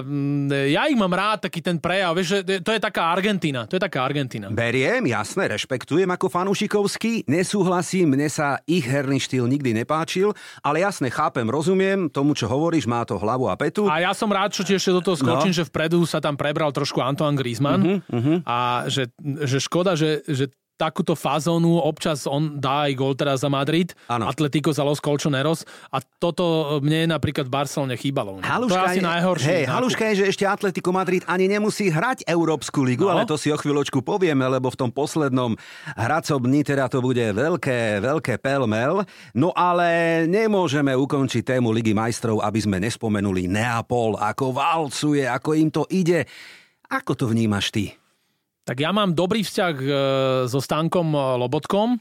mm, 0.00 0.72
ja 0.72 0.88
ich 0.88 0.96
mám 0.96 1.12
rád, 1.12 1.44
taký 1.48 1.60
ten 1.60 1.76
prejav, 1.76 2.16
vieš, 2.16 2.40
že 2.40 2.64
to 2.64 2.72
je 2.72 2.80
taká 2.80 3.12
Argentína, 3.12 3.68
to 3.68 3.76
je 3.76 3.82
taká 3.82 4.08
Argentína. 4.08 4.48
Beriem, 4.48 5.04
jasné, 5.04 5.52
rešpektujem 5.52 6.08
ako 6.08 6.32
fanúšikovský, 6.32 7.28
nesúhlasím, 7.28 8.16
mne 8.16 8.32
sa 8.32 8.64
ich 8.64 8.88
herný 8.88 9.20
štýl 9.20 9.44
nikdy 9.44 9.76
nepáčil, 9.84 10.32
ale 10.64 10.80
jasné, 10.80 11.12
chápem, 11.12 11.44
rozumiem 11.44 12.08
tomu, 12.08 12.32
čo 12.32 12.48
hovoríš, 12.48 12.88
má 12.88 13.04
to 13.04 13.20
hlavu 13.20 13.52
a 13.52 13.54
petu. 13.60 13.84
A 13.84 14.00
ja 14.00 14.16
som 14.16 14.32
rád, 14.32 14.56
čo 14.56 14.64
ti 14.64 14.72
ešte 14.72 14.96
do 14.96 15.04
toho 15.04 15.20
skočím, 15.20 15.52
no. 15.52 15.58
že 15.60 15.68
vpredu 15.68 16.08
sa 16.08 16.24
tam 16.24 16.40
prebral 16.40 16.72
trošku 16.72 17.04
Antoine 17.04 17.36
Griezmann 17.36 17.84
uh-huh, 17.84 18.00
uh-huh. 18.08 18.38
a 18.48 18.88
že, 18.88 19.12
že 19.44 19.60
škoda, 19.60 19.92
že, 19.92 20.24
že 20.24 20.48
takúto 20.78 21.12
fazónu 21.12 21.76
občas 21.76 22.22
on 22.24 22.56
dá 22.56 22.86
aj 22.86 22.92
gol 22.94 23.12
teraz 23.12 23.42
za 23.42 23.50
Madrid, 23.50 23.90
Áno. 24.06 24.24
Atletico 24.24 24.70
za 24.70 24.80
Los 24.80 25.02
Colchoneros 25.02 25.66
a 25.90 25.98
toto 25.98 26.46
mne 26.78 27.10
napríklad 27.10 27.44
v 27.44 27.52
Barcelone 27.52 27.94
chýbalo. 27.94 28.38
to 28.38 28.40
je 28.40 28.46
Haluška 28.46 28.80
asi 28.86 29.02
najhoršie. 29.02 29.50
Hej, 29.50 29.64
haluška 29.66 30.02
je, 30.06 30.14
že 30.14 30.28
ešte 30.30 30.44
Atletico 30.46 30.88
Madrid 30.88 31.26
ani 31.26 31.44
nemusí 31.44 31.90
hrať 31.90 32.22
Európsku 32.24 32.80
ligu, 32.80 33.04
No. 33.04 33.10
ale 33.10 33.26
to 33.26 33.34
si 33.34 33.48
o 33.48 33.56
chvíľočku 33.56 33.98
povieme, 34.00 34.46
lebo 34.46 34.70
v 34.70 34.78
tom 34.78 34.90
poslednom 34.90 35.58
hracom 35.92 36.38
dni 36.40 36.62
teda 36.62 36.86
to 36.86 37.00
bude 37.00 37.18
veľké, 37.18 37.98
veľké 37.98 38.38
pelmel. 38.38 39.02
No 39.32 39.50
ale 39.50 39.88
nemôžeme 40.24 40.94
ukončiť 40.94 41.42
tému 41.48 41.72
Ligy 41.72 41.90
majstrov, 41.90 42.38
aby 42.38 42.60
sme 42.60 42.78
nespomenuli 42.78 43.50
Neapol, 43.50 44.14
ako 44.14 44.52
valcuje, 44.52 45.24
ako 45.24 45.50
im 45.52 45.68
to 45.68 45.82
ide. 45.88 46.22
Ako 46.86 47.12
to 47.12 47.26
vnímaš 47.26 47.68
ty? 47.68 47.98
Tak 48.68 48.84
ja 48.84 48.92
mám 48.92 49.16
dobrý 49.16 49.40
vzťah 49.40 49.74
e, 49.80 49.86
so 50.44 50.60
Stankom 50.60 51.16
e, 51.16 51.40
Lobotkom, 51.40 51.96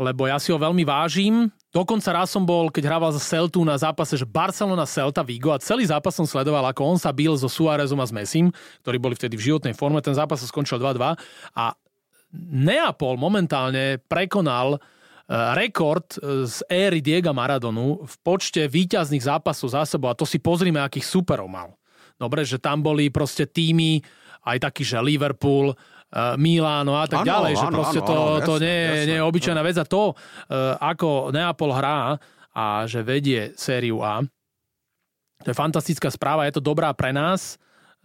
lebo 0.00 0.24
ja 0.24 0.40
si 0.40 0.48
ho 0.48 0.56
veľmi 0.56 0.80
vážim. 0.80 1.52
Dokonca 1.68 2.08
raz 2.08 2.32
som 2.32 2.40
bol, 2.40 2.72
keď 2.72 2.88
hrával 2.88 3.12
za 3.12 3.20
Celtu 3.20 3.60
na 3.68 3.76
zápase, 3.76 4.16
že 4.16 4.24
Barcelona 4.24 4.88
Celta 4.88 5.20
Vigo 5.20 5.52
a 5.52 5.60
celý 5.60 5.84
zápas 5.84 6.16
som 6.16 6.24
sledoval, 6.24 6.64
ako 6.72 6.96
on 6.96 6.96
sa 6.96 7.12
bil 7.12 7.36
so 7.36 7.52
Suárezom 7.52 8.00
a 8.00 8.08
s 8.08 8.16
Messim, 8.16 8.48
ktorí 8.80 8.96
boli 8.96 9.12
vtedy 9.12 9.36
v 9.36 9.52
životnej 9.52 9.76
forme. 9.76 10.00
Ten 10.00 10.16
zápas 10.16 10.40
sa 10.40 10.48
skončil 10.48 10.80
2-2 10.80 11.20
a 11.52 11.64
Neapol 12.34 13.20
momentálne 13.20 14.00
prekonal 14.08 14.74
e, 14.74 14.78
rekord 15.52 16.16
z 16.48 16.64
éry 16.72 17.04
Diega 17.04 17.36
Maradonu 17.36 18.08
v 18.08 18.14
počte 18.24 18.64
výťazných 18.72 19.20
zápasov 19.20 19.76
za 19.76 19.84
sebou 19.84 20.08
a 20.08 20.16
to 20.16 20.24
si 20.24 20.40
pozrime, 20.40 20.80
akých 20.80 21.04
superov 21.04 21.52
mal. 21.52 21.76
Dobre, 22.16 22.40
že 22.48 22.56
tam 22.56 22.80
boli 22.80 23.12
proste 23.12 23.44
týmy, 23.44 24.00
aj 24.44 24.56
taký, 24.60 24.82
že 24.84 25.00
Liverpool, 25.00 25.72
uh, 25.72 26.36
Miláno 26.36 26.94
a 27.00 27.08
tak 27.08 27.24
Áno, 27.24 27.28
ďalej, 27.28 27.52
že 27.56 27.66
áno, 27.66 27.76
proste 27.80 28.00
áno, 28.04 28.08
to, 28.08 28.16
áno, 28.16 28.40
to 28.44 28.54
jasné, 28.60 28.66
nie, 28.68 28.80
jasné. 28.84 29.06
nie 29.08 29.16
je 29.18 29.24
obyčajná 29.24 29.62
vec 29.64 29.76
a 29.80 29.84
to, 29.88 30.02
uh, 30.12 30.14
ako 30.78 31.08
Neapol 31.32 31.70
hrá 31.72 32.20
a 32.54 32.64
že 32.86 33.02
vedie 33.02 33.50
sériu 33.58 34.04
A, 34.04 34.22
to 35.42 35.48
je 35.50 35.56
fantastická 35.56 36.08
správa, 36.08 36.46
je 36.46 36.56
to 36.56 36.62
dobrá 36.62 36.92
pre 36.94 37.10
nás 37.10 37.56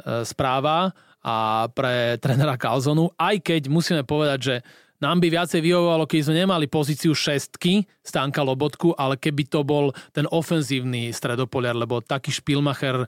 uh, 0.03 0.25
správa 0.25 0.95
a 1.19 1.67
pre 1.75 2.15
trénera 2.17 2.55
Calzonu, 2.55 3.11
aj 3.19 3.43
keď 3.43 3.61
musíme 3.67 4.07
povedať, 4.07 4.39
že 4.39 4.55
nám 4.99 5.23
by 5.23 5.27
viacej 5.31 5.63
vyhovovalo, 5.63 6.03
keď 6.03 6.19
sme 6.27 6.35
nemali 6.43 6.67
pozíciu 6.67 7.15
šestky 7.15 7.87
Stanka 8.03 8.43
Lobotku, 8.43 8.91
ale 8.99 9.15
keby 9.15 9.47
to 9.47 9.63
bol 9.63 9.95
ten 10.11 10.27
ofenzívny 10.27 11.15
stredopoliar, 11.15 11.75
lebo 11.75 12.03
taký 12.03 12.35
špilmacher 12.35 13.07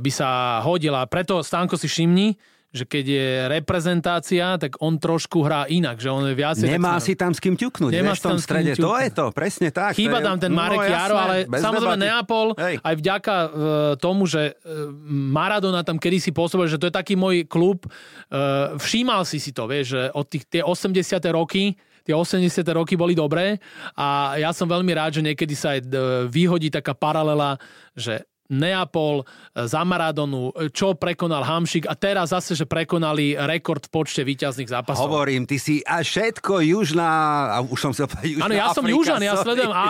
by 0.00 0.10
sa 0.10 0.60
hodil. 0.64 0.96
A 0.96 1.04
preto 1.04 1.44
Stanko 1.44 1.76
si 1.76 1.84
všimni, 1.84 2.40
že 2.76 2.84
keď 2.84 3.04
je 3.08 3.28
reprezentácia, 3.48 4.60
tak 4.60 4.76
on 4.84 5.00
trošku 5.00 5.40
hrá 5.40 5.64
inak, 5.72 5.96
že 5.96 6.12
on 6.12 6.28
je 6.28 6.36
viac... 6.36 6.60
Nemá 6.60 7.00
si 7.00 7.16
tam 7.16 7.32
s 7.32 7.40
kým 7.40 7.56
ťuknúť, 7.56 7.90
Nemá 7.90 8.12
v 8.12 8.20
tom 8.20 8.36
strede. 8.36 8.76
To 8.76 8.92
je 9.00 9.08
to, 9.08 9.32
presne 9.32 9.72
tak. 9.72 9.96
Chýba 9.96 10.20
tam 10.20 10.36
ten 10.36 10.52
Marek 10.52 10.84
no, 10.84 10.92
Jaro, 10.92 11.16
ale 11.16 11.48
samozrejme 11.48 11.96
debaty. 11.96 12.12
Neapol, 12.12 12.48
Hej. 12.60 12.74
aj 12.84 12.94
vďaka 13.00 13.34
uh, 13.34 13.48
tomu, 13.96 14.28
že 14.28 14.52
uh, 14.52 14.92
Maradona 15.08 15.80
tam 15.80 15.96
kedysi 15.96 16.36
pôsobil, 16.36 16.68
že 16.68 16.76
to 16.76 16.92
je 16.92 16.94
taký 16.94 17.16
môj 17.16 17.48
klub, 17.48 17.88
uh, 17.88 18.76
všímal 18.76 19.24
si 19.24 19.40
si 19.40 19.56
to, 19.56 19.64
vieš, 19.64 19.96
že 19.96 20.02
od 20.12 20.28
tých 20.28 20.44
tie 20.46 20.60
80. 20.60 20.92
roky 21.32 21.72
tie 22.06 22.14
80. 22.14 22.62
roky 22.70 22.94
boli 22.94 23.18
dobré 23.18 23.58
a 23.98 24.38
ja 24.38 24.54
som 24.54 24.70
veľmi 24.70 24.94
rád, 24.94 25.18
že 25.18 25.26
niekedy 25.26 25.58
sa 25.58 25.74
aj 25.74 25.90
vyhodí 26.30 26.70
taká 26.70 26.94
paralela, 26.94 27.58
že 27.98 28.22
Neapol, 28.52 29.22
e, 29.22 29.66
za 29.66 29.82
Maradonu, 29.82 30.54
e, 30.54 30.70
čo 30.70 30.94
prekonal 30.94 31.42
Hamšik 31.42 31.90
a 31.90 31.94
teraz 31.98 32.30
zase, 32.30 32.54
že 32.54 32.66
prekonali 32.68 33.34
rekord 33.34 33.86
v 33.86 33.90
počte 33.90 34.22
výťazných 34.22 34.70
zápasov. 34.70 35.10
Hovorím, 35.10 35.46
ty 35.46 35.58
si 35.58 35.82
a 35.82 36.02
všetko 36.02 36.62
južná, 36.62 37.12
a 37.54 37.58
už 37.62 37.78
som 37.78 37.92
sa 37.94 38.06
povedal, 38.06 38.46
Áno, 38.46 38.54
ja 38.54 38.70
som 38.74 38.84
južan, 38.86 39.20
ja 39.22 39.34
sledujem, 39.38 39.72
a, 39.72 39.84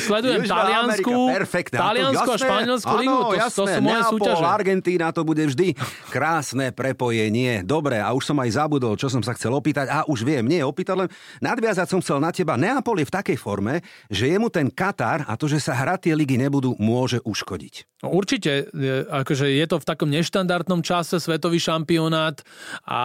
sledujem 0.00 0.40
Južná 0.46 0.56
Taliansku, 0.62 1.12
Amerika, 1.12 1.78
Taliansku 1.78 2.30
a 2.30 2.36
Španielsku 2.38 2.94
ligu, 2.98 3.16
to, 3.16 3.34
jasné, 3.36 3.56
to 3.56 3.64
sú 3.66 3.80
moje 3.82 4.00
Neapol, 4.00 4.12
súťaže. 4.16 4.44
Argentína, 4.46 5.06
to 5.12 5.22
bude 5.26 5.44
vždy 5.52 5.68
krásne 6.10 6.66
prepojenie. 6.72 7.62
Dobre, 7.66 7.98
a 8.00 8.10
už 8.14 8.22
som 8.32 8.36
aj 8.40 8.50
zabudol, 8.56 8.94
čo 8.96 9.10
som 9.10 9.20
sa 9.20 9.34
chcel 9.34 9.52
opýtať. 9.54 9.86
A 9.90 9.98
už 10.08 10.24
viem, 10.24 10.44
nie 10.46 10.62
opýtať, 10.62 11.06
len 11.06 11.08
nadviazať 11.42 11.86
som 11.90 12.00
chcel 12.00 12.18
na 12.22 12.30
teba. 12.32 12.56
Neapol 12.56 13.02
je 13.02 13.06
v 13.08 13.12
takej 13.12 13.38
forme, 13.38 13.84
že 14.08 14.30
jemu 14.30 14.48
ten 14.48 14.68
Katar 14.72 15.26
a 15.26 15.34
to, 15.36 15.50
že 15.50 15.60
sa 15.60 15.76
hrať 15.76 16.10
tie 16.10 16.14
ligy 16.14 16.40
nebudú, 16.40 16.76
môže 16.80 17.20
uškodiť. 17.24 17.75
No 18.04 18.12
určite, 18.12 18.68
akože 19.08 19.48
je 19.56 19.66
to 19.66 19.80
v 19.80 19.88
takom 19.88 20.12
neštandardnom 20.12 20.84
čase 20.84 21.16
svetový 21.16 21.56
šampionát 21.56 22.44
a 22.84 23.00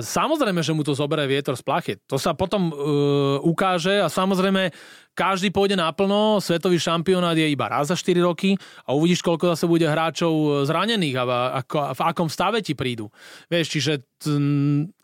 samozrejme, 0.00 0.64
že 0.64 0.72
mu 0.72 0.80
to 0.80 0.96
zoberie 0.96 1.28
vietor 1.28 1.52
z 1.54 1.62
plachet. 1.62 1.98
To 2.08 2.16
sa 2.16 2.32
potom 2.32 2.72
uh, 2.72 3.38
ukáže 3.44 4.00
a 4.00 4.08
samozrejme 4.08 4.72
každý 5.12 5.52
pôjde 5.52 5.76
naplno, 5.76 6.40
svetový 6.40 6.80
šampionát 6.80 7.36
je 7.36 7.46
iba 7.46 7.68
raz 7.68 7.92
za 7.92 7.96
4 8.00 8.24
roky 8.24 8.56
a 8.88 8.96
uvidíš, 8.96 9.22
koľko 9.22 9.52
zase 9.54 9.68
bude 9.68 9.86
hráčov 9.86 10.66
zranených 10.66 11.16
a 11.20 11.24
v, 11.24 11.32
ako, 11.62 11.76
v 11.94 12.00
akom 12.02 12.28
stave 12.32 12.64
ti 12.64 12.72
prídu. 12.72 13.12
Vieš, 13.52 13.66
čiže 13.76 13.92
t, 14.18 14.34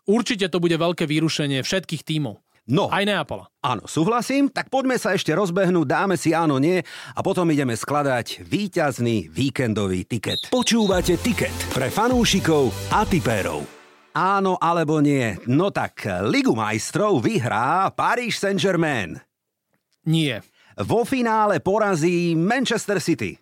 určite 0.09 0.49
to 0.49 0.57
bude 0.59 0.75
veľké 0.75 1.07
vyrušenie 1.07 1.63
všetkých 1.63 2.03
tímov. 2.03 2.41
No. 2.69 2.87
Aj 2.93 3.01
Neapola. 3.01 3.49
Áno, 3.65 3.89
súhlasím. 3.89 4.49
Tak 4.53 4.69
poďme 4.69 5.01
sa 5.01 5.17
ešte 5.17 5.33
rozbehnúť, 5.33 5.87
dáme 5.89 6.15
si 6.15 6.29
áno, 6.31 6.61
nie 6.61 6.77
a 7.13 7.19
potom 7.25 7.49
ideme 7.49 7.73
skladať 7.73 8.45
víťazný 8.45 9.33
víkendový 9.33 10.05
tiket. 10.05 10.53
Počúvate 10.53 11.17
tiket 11.17 11.53
pre 11.73 11.89
fanúšikov 11.89 12.69
a 12.93 13.01
tipérov. 13.01 13.65
Áno 14.11 14.59
alebo 14.59 14.99
nie? 14.99 15.39
No 15.47 15.71
tak, 15.71 16.03
Ligu 16.27 16.51
majstrov 16.51 17.23
vyhrá 17.23 17.89
Paris 17.95 18.37
Saint-Germain. 18.37 19.17
Nie. 20.05 20.43
Vo 20.77 21.07
finále 21.07 21.63
porazí 21.63 22.35
Manchester 22.35 22.99
City. 22.99 23.39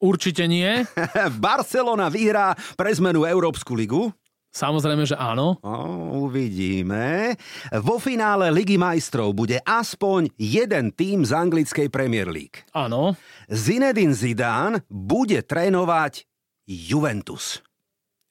Určite 0.00 0.48
nie. 0.48 0.84
Barcelona 1.44 2.08
vyhrá 2.08 2.56
pre 2.76 2.88
zmenu 2.96 3.28
Európsku 3.28 3.76
ligu. 3.76 4.08
Samozrejme, 4.50 5.06
že 5.06 5.14
áno. 5.14 5.62
O, 5.62 6.26
uvidíme. 6.26 7.38
Vo 7.86 8.02
finále 8.02 8.50
Ligy 8.50 8.74
majstrov 8.74 9.30
bude 9.30 9.62
aspoň 9.62 10.34
jeden 10.34 10.90
tým 10.90 11.22
z 11.22 11.30
anglickej 11.30 11.86
Premier 11.86 12.26
League. 12.26 12.66
Áno. 12.74 13.14
Zinedine 13.46 14.10
Zidane 14.10 14.82
bude 14.90 15.46
trénovať 15.46 16.26
Juventus. 16.66 17.62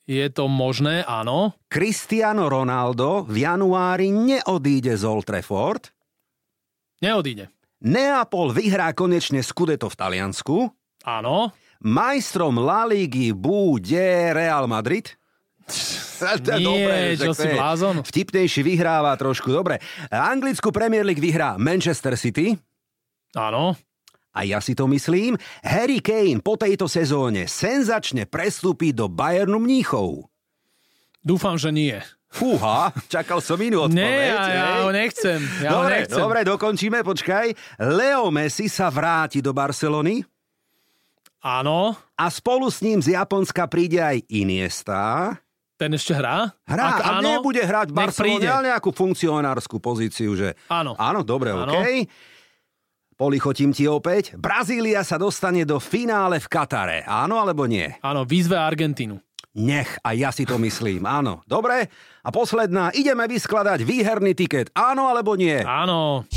Je 0.09 0.25
to 0.33 0.49
možné, 0.49 1.05
áno. 1.07 1.53
Cristiano 1.69 2.49
Ronaldo 2.49 3.23
v 3.29 3.45
januári 3.45 4.09
neodíde 4.09 4.97
z 4.97 5.03
Old 5.05 5.23
Trafford. 5.29 5.93
Neodíde. 6.99 7.47
Neapol 7.79 8.51
vyhrá 8.51 8.91
konečne 8.91 9.39
Scudetto 9.39 9.87
v 9.87 9.95
Taliansku. 9.95 10.67
Áno. 11.07 11.55
Majstrom 11.79 12.59
La 12.59 12.83
Ligy 12.83 13.31
bude 13.31 14.35
Real 14.35 14.67
Madrid. 14.67 15.18
Nie, 16.59 16.59
dobre, 16.59 16.95
čo 17.15 17.31
si 17.31 17.47
blázon. 17.47 18.03
Vtipnejší 18.03 18.61
vyhráva 18.65 19.15
trošku, 19.15 19.49
dobre. 19.53 19.79
Anglickú 20.11 20.73
Premier 20.73 21.07
League 21.07 21.23
vyhrá 21.23 21.55
Manchester 21.55 22.19
City. 22.19 22.57
Áno. 23.37 23.77
A 24.29 24.45
ja 24.45 24.61
si 24.61 24.77
to 24.77 24.85
myslím, 24.85 25.35
Harry 25.65 25.99
Kane 25.99 26.39
po 26.39 26.53
tejto 26.55 26.85
sezóne 26.85 27.49
senzačne 27.49 28.29
prestúpi 28.29 28.93
do 28.93 29.09
Bayernu 29.09 29.57
Mníchov. 29.57 30.29
Dúfam, 31.19 31.57
že 31.57 31.73
nie. 31.73 31.97
Fúha, 32.29 32.93
čakal 33.09 33.41
som 33.41 33.57
inú 33.57 33.89
odpoveď. 33.89 34.05
Nie, 34.05 34.29
ja, 34.29 34.43
ja 34.53 34.67
ho 34.85 34.93
nechcem. 34.93 35.41
Ja 35.65 35.69
dobre, 35.73 35.81
ho 35.81 35.87
nechcem. 35.97 36.19
dobre, 36.21 36.39
dokončíme, 36.45 36.99
počkaj. 37.01 37.47
Leo 37.81 38.29
Messi 38.29 38.69
sa 38.69 38.93
vráti 38.93 39.41
do 39.41 39.49
Barcelony. 39.49 40.21
Áno. 41.41 41.97
A 42.13 42.25
spolu 42.29 42.69
s 42.69 42.85
ním 42.85 43.01
z 43.01 43.17
Japonska 43.17 43.65
príde 43.65 43.97
aj 43.97 44.29
Iniesta. 44.29 45.33
Ten 45.79 45.95
ešte 45.95 46.11
hrá? 46.11 46.51
Hrá 46.67 46.85
Ak, 46.91 46.99
a 46.99 47.09
áno, 47.23 47.39
nebude 47.39 47.63
hrať 47.63 47.87
v 47.87 47.95
Barcelone, 47.95 48.43
ale 48.51 48.75
nejakú 48.75 48.91
funkcionárskú 48.91 49.79
pozíciu, 49.79 50.35
že... 50.35 50.59
Áno. 50.67 50.91
Áno, 50.99 51.23
dobre, 51.23 51.55
áno. 51.55 51.71
OK. 51.71 52.03
Polichotím 53.15 53.71
ti 53.71 53.87
opäť. 53.87 54.35
Brazília 54.35 55.07
sa 55.07 55.15
dostane 55.15 55.63
do 55.63 55.79
finále 55.79 56.43
v 56.43 56.47
Katare. 56.51 57.07
Áno 57.07 57.39
alebo 57.39 57.63
nie? 57.63 57.87
Áno, 58.03 58.27
výzve 58.27 58.59
Argentínu. 58.59 59.23
Nech, 59.55 59.95
a 60.03 60.11
ja 60.15 60.35
si 60.35 60.43
to 60.43 60.59
myslím. 60.59 61.07
Áno, 61.07 61.47
dobre. 61.47 61.87
A 62.23 62.29
posledná, 62.31 62.91
ideme 62.91 63.23
vyskladať 63.31 63.87
výherný 63.87 64.35
tiket. 64.35 64.71
Áno 64.75 65.07
alebo 65.07 65.39
nie? 65.39 65.63
Áno. 65.63 66.27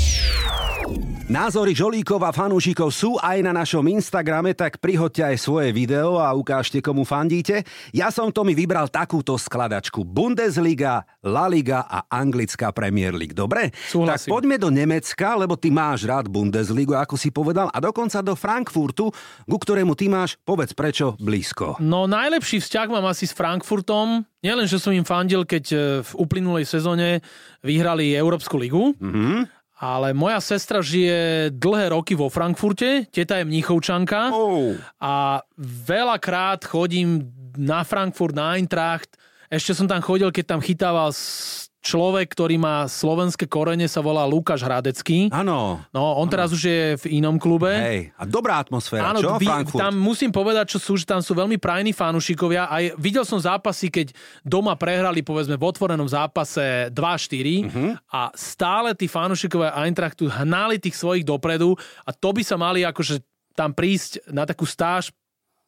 Názory 1.23 1.71
žolíkov 1.71 2.19
a 2.19 2.35
fanúšikov 2.35 2.91
sú 2.91 3.15
aj 3.15 3.39
na 3.47 3.55
našom 3.55 3.87
Instagrame, 3.87 4.51
tak 4.51 4.83
prihoďte 4.83 5.23
aj 5.23 5.37
svoje 5.39 5.71
video 5.71 6.19
a 6.19 6.35
ukážte, 6.35 6.83
komu 6.83 7.07
fandíte. 7.07 7.63
Ja 7.95 8.11
som 8.11 8.27
to 8.27 8.43
mi 8.43 8.51
vybral 8.51 8.91
takúto 8.91 9.39
skladačku. 9.39 10.03
Bundesliga, 10.03 11.07
La 11.23 11.47
Liga 11.47 11.87
a 11.87 12.03
Anglická 12.11 12.75
Premier 12.75 13.15
League. 13.15 13.31
Dobre? 13.31 13.71
Súhlasím. 13.71 14.27
Tak 14.27 14.35
poďme 14.35 14.55
do 14.59 14.67
Nemecka, 14.67 15.39
lebo 15.39 15.55
ty 15.55 15.71
máš 15.71 16.03
rád 16.03 16.27
Bundesligu, 16.27 16.91
ako 16.91 17.15
si 17.15 17.31
povedal, 17.31 17.71
a 17.71 17.79
dokonca 17.79 18.19
do 18.19 18.35
Frankfurtu, 18.35 19.07
ku 19.47 19.55
ktorému 19.55 19.95
ty 19.95 20.11
máš, 20.11 20.35
povedz 20.43 20.75
prečo, 20.75 21.15
blízko. 21.23 21.79
No 21.79 22.03
najlepší 22.03 22.59
vzťah 22.59 22.91
mám 22.91 23.07
asi 23.07 23.31
s 23.31 23.31
Frankfurtom. 23.31 24.27
Nielen, 24.43 24.67
že 24.67 24.75
som 24.75 24.91
im 24.91 25.07
fandil, 25.07 25.47
keď 25.47 25.63
e, 25.71 25.77
v 26.03 26.11
uplynulej 26.19 26.67
sezóne 26.67 27.23
vyhrali 27.63 28.11
Európsku 28.11 28.59
ligu, 28.59 28.91
Mm-hmm. 28.99 29.62
Ale 29.83 30.15
moja 30.15 30.39
sestra 30.39 30.79
žije 30.79 31.51
dlhé 31.51 31.91
roky 31.91 32.15
vo 32.15 32.31
Frankfurte, 32.31 33.03
teta 33.05 33.35
je 33.35 33.43
mníchovčanka 33.43 34.31
Oh. 34.31 34.79
a 34.97 35.43
veľakrát 35.59 36.63
chodím 36.63 37.27
na 37.53 37.83
Frankfurt, 37.83 38.31
na 38.31 38.55
Eintracht. 38.55 39.19
Ešte 39.51 39.75
som 39.75 39.85
tam 39.85 39.99
chodil, 39.99 40.31
keď 40.31 40.45
tam 40.47 40.61
chytával 40.63 41.11
s- 41.11 41.67
človek, 41.83 42.31
ktorý 42.31 42.55
má 42.55 42.87
slovenské 42.87 43.43
korene, 43.43 43.85
sa 43.85 43.99
volá 43.99 44.23
Lukáš 44.23 44.63
Hradecký. 44.63 45.27
Áno. 45.29 45.83
No, 45.91 46.03
on 46.15 46.25
teraz 46.25 46.49
už 46.49 46.63
je 46.63 46.81
v 46.97 47.19
inom 47.19 47.35
klube. 47.35 47.67
Hej, 47.67 48.15
a 48.15 48.23
dobrá 48.23 48.57
atmosféra, 48.57 49.11
Áno, 49.11 49.19
čo? 49.19 49.35
vy, 49.35 49.43
Frankfurt. 49.43 49.77
tam 49.77 49.93
musím 49.93 50.31
povedať, 50.31 50.73
čo 50.73 50.79
sú, 50.79 50.95
že 50.95 51.03
tam 51.03 51.19
sú 51.19 51.35
veľmi 51.35 51.59
prajní 51.59 51.91
fanúšikovia. 51.91 52.65
Aj 52.65 52.95
videl 52.95 53.21
som 53.21 53.35
zápasy, 53.35 53.91
keď 53.91 54.15
doma 54.41 54.73
prehrali, 54.73 55.19
povedzme, 55.19 55.53
v 55.53 55.65
otvorenom 55.65 56.07
zápase 56.07 56.87
2-4 56.89 57.67
Mhm. 57.67 57.85
a 58.07 58.31
stále 58.31 58.95
tí 58.95 59.05
fanúšikovia 59.05 59.75
Eintrachtu 59.77 60.25
hnali 60.25 60.79
tých 60.79 60.95
svojich 60.95 61.21
dopredu 61.21 61.75
a 62.01 62.11
to 62.11 62.31
by 62.31 62.41
sa 62.41 62.55
mali 62.55 62.81
akože 62.81 63.19
tam 63.51 63.69
prísť 63.69 64.31
na 64.31 64.47
takú 64.47 64.63
stáž 64.63 65.11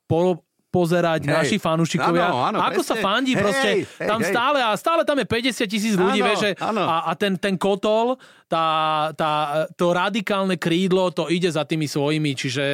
po, 0.05 0.39
pozerať 0.75 1.23
Hej. 1.23 1.31
naši 1.31 1.55
fanúšikovia. 1.55 2.27
Áno, 2.27 2.43
áno, 2.43 2.57
Ako 2.59 2.83
sa 2.83 2.99
presne. 2.99 3.05
fandí 3.07 3.31
Hej, 3.31 3.39
proste. 3.39 3.69
hej, 3.71 3.79
tam 4.03 4.19
hej. 4.19 4.31
stále 4.35 4.59
a 4.59 4.69
stále 4.75 5.01
tam 5.07 5.17
je 5.23 5.25
50 5.25 5.71
tisíc 5.71 5.95
ľudí, 5.95 6.19
Áno, 6.19 6.27
vieš, 6.27 6.39
že, 6.43 6.51
áno. 6.59 6.83
a, 6.83 7.07
a 7.07 7.11
ten, 7.15 7.39
ten 7.39 7.55
kotol, 7.55 8.19
tá, 8.51 8.67
tá, 9.15 9.63
to 9.79 9.95
radikálne 9.95 10.59
krídlo, 10.59 11.15
to 11.15 11.31
ide 11.31 11.47
za 11.47 11.63
tými 11.63 11.87
svojimi, 11.87 12.35
čiže 12.35 12.65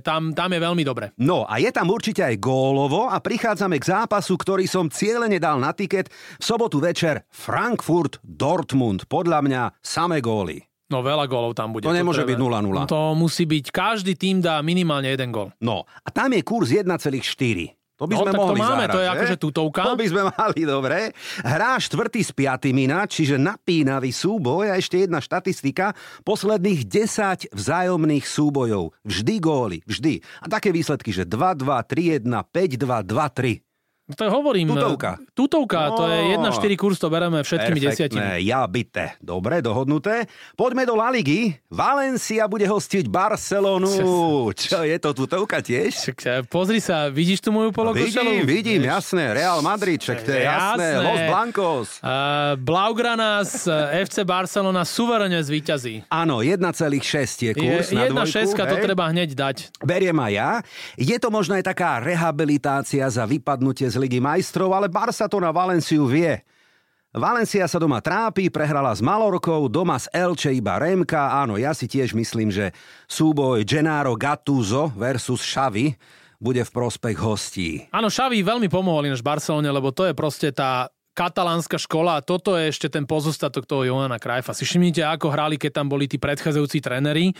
tam, 0.00 0.32
tam 0.32 0.48
je 0.56 0.60
veľmi 0.64 0.82
dobre. 0.82 1.12
No 1.20 1.44
a 1.44 1.60
je 1.60 1.68
tam 1.68 1.92
určite 1.92 2.24
aj 2.24 2.40
gólovo 2.40 3.12
a 3.12 3.20
prichádzame 3.20 3.76
k 3.76 3.84
zápasu, 3.84 4.40
ktorý 4.40 4.64
som 4.64 4.88
cieľene 4.88 5.36
dal 5.36 5.60
na 5.60 5.76
tiket 5.76 6.08
v 6.40 6.42
sobotu 6.42 6.80
večer 6.80 7.28
Frankfurt-Dortmund. 7.28 9.04
Podľa 9.10 9.38
mňa 9.44 9.62
samé 9.84 10.24
góly. 10.24 10.69
No 10.90 11.00
veľa 11.00 11.24
gólov 11.24 11.54
tam 11.54 11.70
bude. 11.70 11.82
To 11.82 11.94
nemôže 11.94 12.20
treba- 12.20 12.34
byť 12.34 12.38
0-0. 12.66 12.86
To 12.86 13.14
musí 13.14 13.46
byť, 13.46 13.70
každý 13.70 14.12
tým 14.12 14.38
dá 14.38 14.58
minimálne 14.60 15.06
jeden 15.06 15.30
gól. 15.30 15.54
No 15.58 15.86
a 15.86 16.08
tam 16.08 16.34
je 16.34 16.42
kurz 16.42 16.70
1,4. 16.70 17.78
To 17.94 18.08
by 18.08 18.16
No, 18.16 18.18
sme 18.18 18.26
tak 18.26 18.34
to 18.34 18.40
mohli 18.42 18.58
máme, 18.58 18.72
zahrať, 18.80 18.90
to 18.90 18.98
je 18.98 19.04
že? 19.04 19.12
akože 19.12 19.36
tutovka. 19.36 19.80
To 19.84 19.92
by 19.92 20.06
sme 20.08 20.22
mali, 20.26 20.60
dobre. 20.64 20.98
Hrá 21.38 21.76
štvrtý 21.76 22.20
s 22.22 22.32
piatým 22.32 22.76
ináč, 22.80 23.20
čiže 23.20 23.36
napínavý 23.36 24.08
súboj 24.08 24.66
a 24.66 24.74
ešte 24.74 25.04
jedna 25.04 25.20
štatistika. 25.20 25.92
Posledných 26.24 26.80
10 26.82 27.52
vzájomných 27.52 28.24
súbojov. 28.24 28.96
Vždy 29.04 29.34
góly, 29.36 29.78
vždy. 29.84 30.16
A 30.40 30.48
také 30.48 30.72
výsledky, 30.72 31.12
že 31.12 31.22
2-2, 31.22 31.60
3-1, 31.84 32.24
5-2, 32.24 33.04
2-3. 33.04 33.60
To 34.14 34.22
je, 34.24 34.30
hovorím. 34.30 34.70
Tutovka. 34.70 35.18
Tutovka, 35.32 35.80
to 35.94 36.04
je 36.06 36.18
No. 36.36 36.48
1-4 36.50 36.74
kurz, 36.74 36.96
to 36.98 37.06
bereme 37.06 37.40
všetkými 37.40 37.78
desiatimi. 37.78 38.42
Ja 38.42 38.64
byte. 38.64 39.18
Dobre, 39.20 39.60
dohodnuté. 39.60 40.26
Poďme 40.54 40.84
do 40.84 40.96
La 40.96 41.10
Ligy. 41.10 41.54
Valencia 41.68 42.46
bude 42.46 42.64
hostiť 42.64 43.06
Barcelonu. 43.06 43.90
Čo 44.52 44.82
je 44.82 44.96
to 44.98 45.10
tutovka 45.12 45.60
tiež? 45.60 46.16
E, 46.16 46.42
pozri 46.46 46.80
sa, 46.80 47.06
vidíš 47.06 47.44
tu 47.44 47.52
moju 47.52 47.70
polokošelu? 47.70 48.42
Vidím, 48.42 48.46
vidím, 48.46 48.82
jasné. 48.88 49.34
Real 49.34 49.60
Madrid, 49.60 50.00
však 50.00 50.18
to 50.24 50.30
je 50.32 50.42
jasné. 50.42 50.88
Jasné. 50.96 51.04
Los 51.04 51.20
Blancos. 51.28 51.88
Uh, 52.00 52.08
Blaugranas, 52.56 53.68
eh, 53.68 54.02
FC 54.02 54.24
Barcelona 54.24 54.82
suverene 54.82 55.38
zvíťazí. 55.38 56.08
Áno, 56.08 56.40
1,6 56.40 57.44
je 57.44 57.52
Je, 57.52 57.54
kurz 57.54 57.92
na 57.92 58.08
jedna 58.08 58.24
dvojku. 58.24 58.34
šeska, 58.34 58.62
to 58.64 58.76
hej. 58.80 58.84
treba 58.88 59.04
hneď 59.12 59.30
dať. 59.36 59.56
Beriem 59.84 60.16
aj 60.16 60.32
ja. 60.32 60.50
Je 60.96 61.16
to 61.20 61.28
možno 61.28 61.54
aj 61.54 61.64
taká 61.66 62.00
rehabilitácia 62.00 63.04
za 63.06 63.28
vypadnutie 63.28 63.84
z 63.86 63.99
Ligy 64.00 64.24
majstrov, 64.24 64.72
ale 64.72 64.88
Barca 64.88 65.28
to 65.28 65.36
na 65.36 65.52
Valenciu 65.52 66.08
vie. 66.08 66.40
Valencia 67.10 67.66
sa 67.66 67.82
doma 67.82 67.98
trápi, 67.98 68.54
prehrala 68.54 68.94
s 68.94 69.02
Malorkou, 69.02 69.66
doma 69.66 69.98
z 69.98 70.06
Elche 70.14 70.54
iba 70.54 70.78
Remka. 70.78 71.42
Áno, 71.42 71.58
ja 71.58 71.74
si 71.74 71.90
tiež 71.90 72.14
myslím, 72.14 72.54
že 72.54 72.70
súboj 73.10 73.66
Gennaro 73.66 74.14
Gattuso 74.14 74.94
versus 74.94 75.42
Xavi 75.42 75.98
bude 76.38 76.62
v 76.62 76.70
prospech 76.70 77.18
hostí. 77.18 77.82
Áno, 77.90 78.08
Xavi 78.08 78.46
veľmi 78.46 78.70
pomohol 78.70 79.10
ináč 79.10 79.26
Barcelone, 79.26 79.68
lebo 79.68 79.90
to 79.90 80.06
je 80.06 80.14
proste 80.14 80.54
tá 80.54 80.86
katalánska 81.20 81.76
škola 81.76 82.16
a 82.16 82.24
toto 82.24 82.56
je 82.56 82.72
ešte 82.72 82.88
ten 82.88 83.04
pozostatok 83.04 83.68
toho 83.68 83.84
Johana 83.84 84.16
Krajfa. 84.16 84.56
Si 84.56 84.64
všimnite, 84.64 85.04
ako 85.04 85.28
hrali, 85.28 85.60
keď 85.60 85.84
tam 85.84 85.92
boli 85.92 86.08
tí 86.08 86.16
predchádzajúci 86.16 86.80
tréneri, 86.80 87.36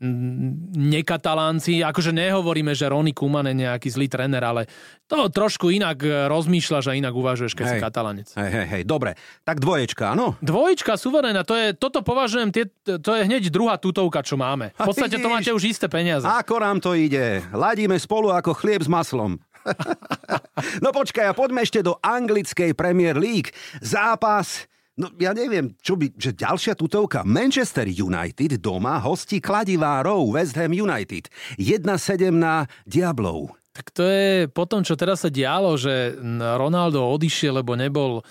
mm, 0.00 0.72
nekatalánci. 0.72 1.84
Akože 1.84 2.16
nehovoríme, 2.16 2.72
že 2.72 2.88
Ronny 2.88 3.12
Koeman 3.12 3.52
je 3.52 3.68
nejaký 3.68 3.92
zlý 3.92 4.08
tréner, 4.08 4.40
ale 4.40 4.64
to 5.04 5.28
trošku 5.28 5.68
inak 5.68 6.00
rozmýšľaš 6.32 6.88
a 6.88 6.96
inak 6.96 7.12
uvažuješ, 7.12 7.52
keď 7.52 7.66
si 7.68 7.76
Hej. 7.76 7.84
katalánec. 7.84 8.28
Hej, 8.32 8.48
hej, 8.48 8.66
hej, 8.72 8.82
dobre. 8.88 9.12
Tak 9.44 9.60
dvoječka, 9.60 10.16
áno? 10.16 10.40
Dvojička 10.40 10.96
suverénna, 10.96 11.44
to 11.44 11.52
je, 11.52 11.76
toto 11.76 12.00
považujem, 12.00 12.48
tie, 12.48 12.64
to 12.80 13.12
je 13.12 13.28
hneď 13.28 13.52
druhá 13.52 13.76
tutovka, 13.76 14.24
čo 14.24 14.40
máme. 14.40 14.72
V 14.72 14.88
podstate 14.88 15.20
to 15.20 15.28
máte 15.34 15.52
už 15.52 15.68
isté 15.68 15.84
peniaze. 15.92 16.24
Ako 16.24 16.64
nám 16.64 16.80
to 16.80 16.96
ide? 16.96 17.44
Ladíme 17.52 18.00
spolu 18.00 18.32
ako 18.32 18.56
chlieb 18.56 18.80
s 18.80 18.88
maslom. 18.88 19.36
no 20.84 20.90
počkaj, 20.90 21.30
a 21.30 21.36
poďme 21.36 21.64
ešte 21.64 21.84
do 21.84 21.96
anglickej 22.00 22.72
Premier 22.74 23.16
League. 23.16 23.52
Zápas, 23.80 24.66
no 24.98 25.12
ja 25.20 25.32
neviem, 25.32 25.74
čo 25.80 25.94
by, 25.94 26.14
že 26.18 26.34
ďalšia 26.34 26.74
tutovka. 26.74 27.22
Manchester 27.24 27.86
United 27.88 28.58
doma 28.58 28.98
hostí 29.02 29.38
kladivá 29.38 30.02
Row 30.02 30.34
West 30.34 30.58
Ham 30.58 30.74
United. 30.74 31.30
1-7 31.56 32.34
na 32.34 32.66
Diablov. 32.84 33.54
Tak 33.78 33.94
to 33.94 34.02
je 34.02 34.50
po 34.50 34.66
tom, 34.66 34.82
čo 34.82 34.98
teraz 34.98 35.22
sa 35.22 35.30
dialo, 35.30 35.78
že 35.78 36.18
Ronaldo 36.58 36.98
odišiel, 37.14 37.62
lebo 37.62 37.78
nebol 37.78 38.26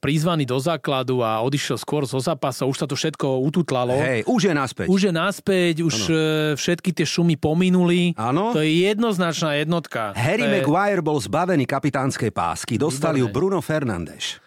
prizvaný 0.00 0.44
do 0.44 0.60
základu 0.60 1.24
a 1.24 1.40
odišiel 1.40 1.80
skôr 1.80 2.04
zo 2.04 2.20
zápasov. 2.20 2.68
Už 2.68 2.78
sa 2.84 2.86
to 2.86 2.96
všetko 2.96 3.40
ututlalo. 3.44 3.96
Hej, 3.96 4.28
už 4.28 4.50
je 4.50 4.54
naspäť. 4.54 4.86
Už 4.88 5.00
je 5.08 5.12
naspäť, 5.12 5.74
už 5.80 5.94
e, 6.08 6.12
všetky 6.56 6.90
tie 6.92 7.06
šumy 7.08 7.40
pominuli. 7.40 8.12
Áno. 8.16 8.52
To 8.52 8.60
je 8.60 8.88
jednoznačná 8.88 9.56
jednotka. 9.60 10.12
Harry 10.16 10.44
to 10.44 10.48
je, 10.48 10.54
Maguire 10.60 11.02
bol 11.04 11.16
zbavený 11.16 11.64
kapitánskej 11.64 12.30
pásky. 12.32 12.76
Dostal 12.76 13.16
ju. 13.16 13.28
Bruno 13.32 13.64
Fernández. 13.64 14.40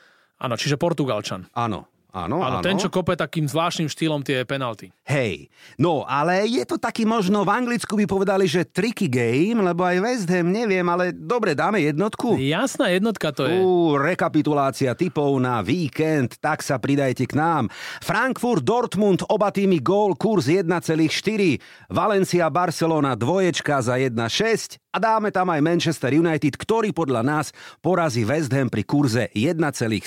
Áno, 0.44 0.60
čiže 0.60 0.76
Portugalčan. 0.76 1.48
Áno, 1.56 1.93
áno, 2.14 2.46
Áno, 2.46 2.62
áno. 2.62 2.64
ten, 2.64 2.78
čo 2.78 2.94
kope 2.94 3.18
takým 3.18 3.50
zvláštnym 3.50 3.90
štýlom 3.90 4.22
tie 4.22 4.46
penalty. 4.46 4.94
Hej, 5.04 5.50
no 5.76 6.06
ale 6.06 6.46
je 6.46 6.62
to 6.64 6.78
taký 6.78 7.04
možno, 7.04 7.42
v 7.42 7.52
Anglicku 7.52 7.98
by 7.98 8.06
povedali, 8.06 8.46
že 8.46 8.70
tricky 8.70 9.10
game, 9.10 9.60
lebo 9.60 9.82
aj 9.82 9.98
West 10.00 10.28
Ham, 10.30 10.54
neviem, 10.54 10.86
ale 10.86 11.10
dobre, 11.10 11.58
dáme 11.58 11.82
jednotku. 11.82 12.38
Jasná 12.38 12.94
jednotka 12.94 13.34
to 13.34 13.50
je. 13.50 13.58
Ú, 13.58 13.98
rekapitulácia 13.98 14.94
typov 14.94 15.34
na 15.42 15.66
víkend, 15.66 16.38
tak 16.38 16.62
sa 16.62 16.78
pridajte 16.78 17.26
k 17.26 17.34
nám. 17.34 17.74
Frankfurt, 18.00 18.62
Dortmund, 18.62 19.26
oba 19.28 19.50
týmy 19.50 19.82
gól, 19.82 20.14
kurz 20.14 20.46
1,4. 20.48 20.70
Valencia, 21.90 22.46
Barcelona, 22.54 23.18
dvoječka 23.18 23.82
za 23.82 23.98
1,6. 23.98 24.83
A 24.94 25.02
dáme 25.02 25.34
tam 25.34 25.50
aj 25.50 25.58
Manchester 25.58 26.14
United, 26.14 26.54
ktorý 26.54 26.94
podľa 26.94 27.26
nás 27.26 27.50
porazí 27.82 28.22
West 28.30 28.54
Ham 28.54 28.70
pri 28.70 28.86
kurze 28.86 29.26
1,7. 29.34 30.06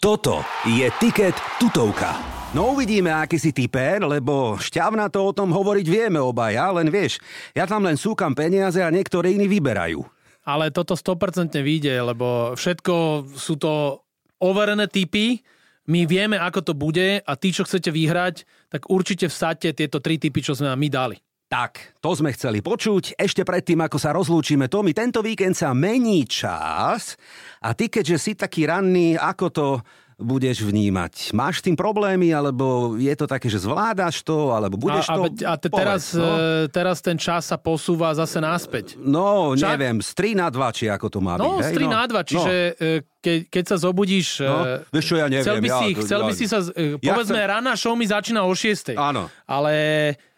Toto 0.00 0.40
je 0.64 0.88
tiket 0.96 1.36
tutovka. 1.60 2.16
No 2.56 2.72
uvidíme, 2.72 3.12
aký 3.12 3.36
si 3.36 3.52
typer, 3.52 4.00
lebo 4.08 4.56
šťavna 4.56 5.12
to 5.12 5.20
o 5.20 5.36
tom 5.36 5.52
hovoriť 5.52 5.84
vieme 5.84 6.16
obaja, 6.16 6.72
len 6.72 6.88
vieš, 6.88 7.20
ja 7.52 7.68
tam 7.68 7.84
len 7.84 8.00
súkam 8.00 8.32
peniaze 8.32 8.80
a 8.80 8.88
niektorí 8.88 9.36
iní 9.36 9.44
vyberajú. 9.52 10.00
Ale 10.48 10.72
toto 10.72 10.96
100% 10.96 11.60
vyjde, 11.60 12.00
lebo 12.00 12.56
všetko 12.56 13.28
sú 13.36 13.60
to 13.60 14.00
overené 14.40 14.88
typy, 14.88 15.44
my 15.92 16.08
vieme, 16.08 16.40
ako 16.40 16.60
to 16.64 16.72
bude 16.72 17.20
a 17.20 17.32
tí, 17.36 17.52
čo 17.52 17.68
chcete 17.68 17.92
vyhrať, 17.92 18.48
tak 18.72 18.88
určite 18.88 19.28
vsadte 19.28 19.76
tieto 19.76 20.00
tri 20.00 20.16
typy, 20.16 20.40
čo 20.40 20.56
sme 20.56 20.72
vám 20.72 20.80
my 20.80 20.88
dali. 20.88 21.16
Tak, 21.50 21.98
to 21.98 22.14
sme 22.14 22.30
chceli 22.30 22.62
počuť. 22.62 23.18
Ešte 23.18 23.42
predtým, 23.42 23.82
ako 23.82 23.98
sa 23.98 24.14
rozlúčime, 24.14 24.70
Tomi, 24.70 24.94
tento 24.94 25.18
víkend 25.18 25.52
sa 25.52 25.74
mení 25.74 26.22
čas 26.22 27.18
a 27.58 27.74
ty, 27.74 27.90
keďže 27.90 28.16
si 28.16 28.32
taký 28.32 28.64
ranný, 28.64 29.18
ako 29.18 29.46
to 29.50 29.66
budeš 30.16 30.62
vnímať? 30.62 31.34
Máš 31.34 31.58
s 31.58 31.66
tým 31.66 31.74
problémy, 31.74 32.30
alebo 32.30 32.94
je 32.94 33.10
to 33.12 33.26
také, 33.26 33.50
že 33.50 33.58
zvládaš 33.58 34.22
to, 34.22 34.54
alebo 34.54 34.78
budeš 34.78 35.10
a, 35.10 35.14
to... 35.16 35.22
a, 35.26 35.26
a 35.26 35.54
te, 35.58 35.66
teraz, 35.66 36.14
Povedz, 36.14 36.22
no. 36.22 36.30
e, 36.30 36.70
teraz 36.70 36.96
ten 37.00 37.18
čas 37.18 37.42
sa 37.42 37.58
posúva 37.58 38.14
zase 38.14 38.38
naspäť. 38.38 38.94
no, 38.94 39.50
Čak- 39.52 39.74
neviem, 39.74 39.98
z 39.98 40.10
3 40.30 40.38
na 40.38 40.46
2, 40.46 40.60
či 40.70 40.86
ako 40.86 41.06
to 41.08 41.18
má 41.18 41.34
No, 41.34 41.58
byť. 41.58 41.58
z 41.58 41.66
hej? 41.66 41.76
3 41.82 41.88
na 41.90 42.02
2, 42.04 42.30
čiže 42.30 42.54
e, 42.54 42.90
ke, 43.18 43.32
keď 43.48 43.64
sa 43.66 43.76
zobudíš... 43.80 44.38
e, 44.38 44.46
No, 44.46 44.58
vieš 44.86 45.04
čo, 45.04 45.14
ja 45.16 45.26
neviem, 45.26 45.42
Chcel 45.42 45.56
by 45.56 45.66
ja 45.66 45.74
si, 45.74 45.86
to- 45.88 46.00
chcel 46.00 46.20
by 46.20 46.30
ja- 46.30 46.38
si 46.38 46.44
sa... 46.46 46.58
Ja 46.62 47.10
Povedzme, 47.10 47.40
chcem- 47.40 47.50
rána 47.50 47.72
show 47.74 47.98
mi 47.98 48.06
začína 48.06 48.44
o 48.44 48.52
6. 48.52 48.94
Áno. 48.94 49.26
Ale, 49.48 49.74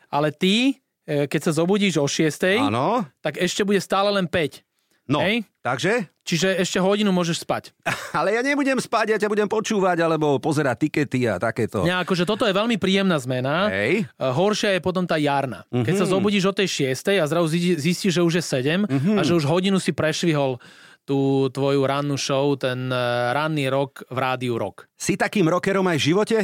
ale 0.08 0.32
ty, 0.32 0.78
keď 1.04 1.40
sa 1.42 1.52
zobudíš 1.54 1.96
o 1.96 2.06
6, 2.06 2.62
Áno, 2.62 3.02
tak 3.18 3.36
ešte 3.36 3.62
bude 3.62 3.78
stále 3.78 4.08
len 4.08 4.26
5. 4.26 4.62
no, 5.06 5.18
Hej? 5.20 5.42
takže... 5.60 6.06
Čiže 6.22 6.54
ešte 6.54 6.78
hodinu 6.78 7.10
môžeš 7.10 7.42
spať. 7.42 7.74
Ale 8.14 8.30
ja 8.30 8.46
nebudem 8.46 8.78
spať, 8.78 9.10
ja 9.10 9.18
ťa 9.18 9.26
budem 9.26 9.50
počúvať, 9.50 9.98
alebo 10.00 10.38
pozerať 10.38 10.86
tikety 10.86 11.26
a 11.26 11.34
takéto. 11.34 11.82
Nie, 11.82 11.98
akože 11.98 12.22
toto 12.22 12.46
je 12.46 12.54
veľmi 12.54 12.78
príjemná 12.78 13.18
zmena. 13.18 13.66
Hej. 13.66 14.06
E, 14.06 14.22
Horšia 14.22 14.78
je 14.78 14.80
potom 14.80 15.02
tá 15.02 15.18
jarná. 15.18 15.66
Keď 15.66 15.82
Mhm. 15.88 15.98
sa 15.98 16.06
zobudíš 16.06 16.46
o 16.46 16.54
tej 16.54 16.70
6 16.94 17.18
a 17.18 17.26
zrazu 17.26 17.50
zistíš, 17.74 18.14
že 18.14 18.22
už 18.22 18.38
je 18.38 18.44
7 18.44 18.86
Mhm. 18.86 19.18
a 19.18 19.26
že 19.26 19.34
už 19.34 19.42
hodinu 19.44 19.82
si 19.82 19.90
prešvihol 19.90 20.62
tú 21.02 21.50
tvoju 21.50 21.82
rannú 21.82 22.14
show, 22.14 22.54
ten 22.54 22.86
e, 22.86 22.94
ranný 23.34 23.66
rok 23.66 24.06
v 24.06 24.14
rádiu 24.16 24.54
Rock. 24.54 24.86
Si 24.94 25.18
takým 25.18 25.50
rockerom 25.50 25.82
aj 25.84 25.98
v 25.98 26.06
živote? 26.06 26.36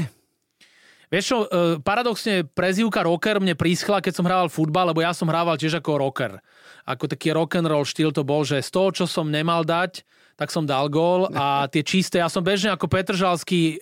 Vieš 1.09 1.25
čo, 1.25 1.39
e, 1.45 1.47
paradoxne 1.81 2.45
prezývka 2.45 3.01
rocker 3.01 3.41
mne 3.41 3.57
príschla, 3.57 4.05
keď 4.05 4.13
som 4.13 4.29
hrával 4.29 4.53
futbal, 4.53 4.93
lebo 4.93 5.01
ja 5.01 5.17
som 5.17 5.29
hrával 5.29 5.57
tiež 5.57 5.81
ako 5.81 6.05
rocker. 6.05 6.45
Ako 6.85 7.09
taký 7.09 7.33
rock 7.33 7.57
and 7.57 7.69
roll 7.69 7.89
štýl 7.89 8.13
to 8.13 8.25
bol, 8.25 8.45
že 8.45 8.61
z 8.61 8.69
toho, 8.69 8.89
čo 8.93 9.05
som 9.09 9.33
nemal 9.33 9.65
dať, 9.65 10.05
tak 10.39 10.55
som 10.55 10.63
dal 10.63 10.87
gól 10.87 11.27
a 11.35 11.67
tie 11.67 11.83
čisté, 11.83 12.23
ja 12.23 12.31
som 12.31 12.47
bežne 12.47 12.71
ako 12.71 12.87
Petržalský 12.87 13.75
e, 13.75 13.77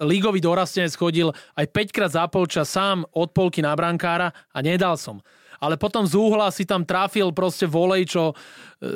lígový 0.00 0.40
dorastenec 0.40 0.94
chodil 0.96 1.28
aj 1.52 1.68
5 1.68 1.92
krát 1.92 2.10
za 2.14 2.24
polčas 2.30 2.72
sám 2.72 3.04
od 3.12 3.28
polky 3.36 3.60
na 3.60 3.76
brankára 3.76 4.32
a 4.48 4.58
nedal 4.64 4.96
som. 4.96 5.20
Ale 5.58 5.74
potom 5.74 6.06
z 6.06 6.14
úhla 6.14 6.48
si 6.54 6.62
tam 6.62 6.86
trafil 6.86 7.34
proste 7.34 7.66
volej, 7.66 8.06
čo 8.14 8.22
e, 8.30 8.34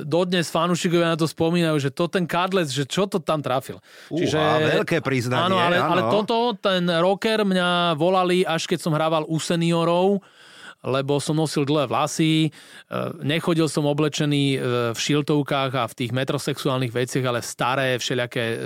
dodnes 0.06 0.46
fanúšikovia 0.46 1.14
na 1.14 1.18
to 1.18 1.26
spomínajú, 1.26 1.76
že 1.82 1.90
to 1.90 2.06
ten 2.06 2.22
kadlec, 2.22 2.70
že 2.70 2.86
čo 2.86 3.10
to 3.10 3.18
tam 3.18 3.42
trafil. 3.42 3.82
Uha, 4.08 4.62
veľké 4.82 5.02
priznanie, 5.02 5.50
Áno, 5.50 5.58
ale, 5.58 5.82
ale 5.82 6.02
áno. 6.06 6.22
toto, 6.22 6.54
ten 6.62 6.86
rocker 6.86 7.42
mňa 7.42 7.98
volali, 7.98 8.46
až 8.46 8.70
keď 8.70 8.78
som 8.78 8.94
hrával 8.94 9.26
u 9.26 9.42
seniorov, 9.42 10.22
lebo 10.82 11.22
som 11.22 11.38
nosil 11.38 11.62
dlhé 11.62 11.86
vlasy, 11.86 12.48
e, 12.48 12.50
nechodil 13.22 13.70
som 13.70 13.86
oblečený 13.86 14.44
e, 14.54 14.58
v 14.90 14.98
šiltovkách 14.98 15.72
a 15.78 15.86
v 15.86 15.94
tých 15.94 16.10
metrosexuálnych 16.10 16.90
veciach, 16.90 17.22
ale 17.22 17.38
staré 17.38 17.94
všelijaké 18.02 18.42
e, 18.42 18.56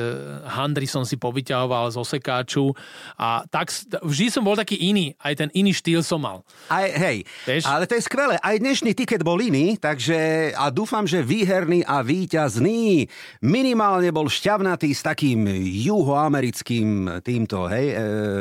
handry 0.49 0.89
som 0.89 1.05
si 1.05 1.21
povyťahoval 1.21 1.93
z 1.93 1.97
osekáču 2.01 2.73
a 3.21 3.45
tak 3.53 3.69
vždy 4.01 4.33
som 4.33 4.43
bol 4.43 4.57
taký 4.57 4.81
iný, 4.81 5.13
aj 5.21 5.45
ten 5.45 5.49
iný 5.53 5.77
štýl 5.77 6.01
som 6.01 6.25
mal. 6.25 6.41
Aj, 6.73 6.89
hej, 6.89 7.29
Vieš? 7.45 7.69
ale 7.69 7.85
to 7.85 8.01
je 8.01 8.03
skvelé. 8.09 8.41
Aj 8.41 8.57
dnešný 8.57 8.97
tiket 8.97 9.21
bol 9.21 9.37
iný, 9.37 9.77
takže 9.77 10.51
a 10.57 10.73
dúfam, 10.73 11.05
že 11.05 11.21
výherný 11.21 11.85
a 11.85 12.01
víťazný. 12.01 13.13
Minimálne 13.45 14.09
bol 14.09 14.33
šťavnatý 14.33 14.89
s 14.89 15.05
takým 15.05 15.45
juhoamerickým 15.85 17.21
týmto, 17.21 17.69
hej, 17.69 17.93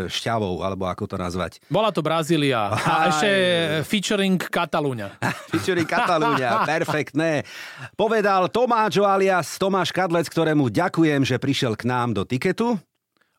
šťavou, 0.07 0.63
alebo 0.63 0.88
ako 0.88 1.03
to 1.11 1.15
nazvať. 1.19 1.59
Bola 1.67 1.91
to 1.91 1.99
Brazília. 1.99 2.71
A 2.71 3.09
Aj. 3.09 3.09
ešte 3.11 3.29
featuring 3.84 4.39
Katalúňa. 4.39 5.19
featuring 5.51 5.88
Katalúňa, 5.88 6.63
perfektné. 6.63 7.43
Povedal 7.93 8.49
Tomáčo 8.49 9.04
alias 9.04 9.60
Tomáš 9.60 9.91
Kadlec, 9.91 10.30
ktorému 10.32 10.71
ďakujem, 10.71 11.21
že 11.28 11.36
prišiel 11.38 11.75
k 11.75 11.89
nám 11.89 12.15
do 12.15 12.23
tiketu. 12.23 12.80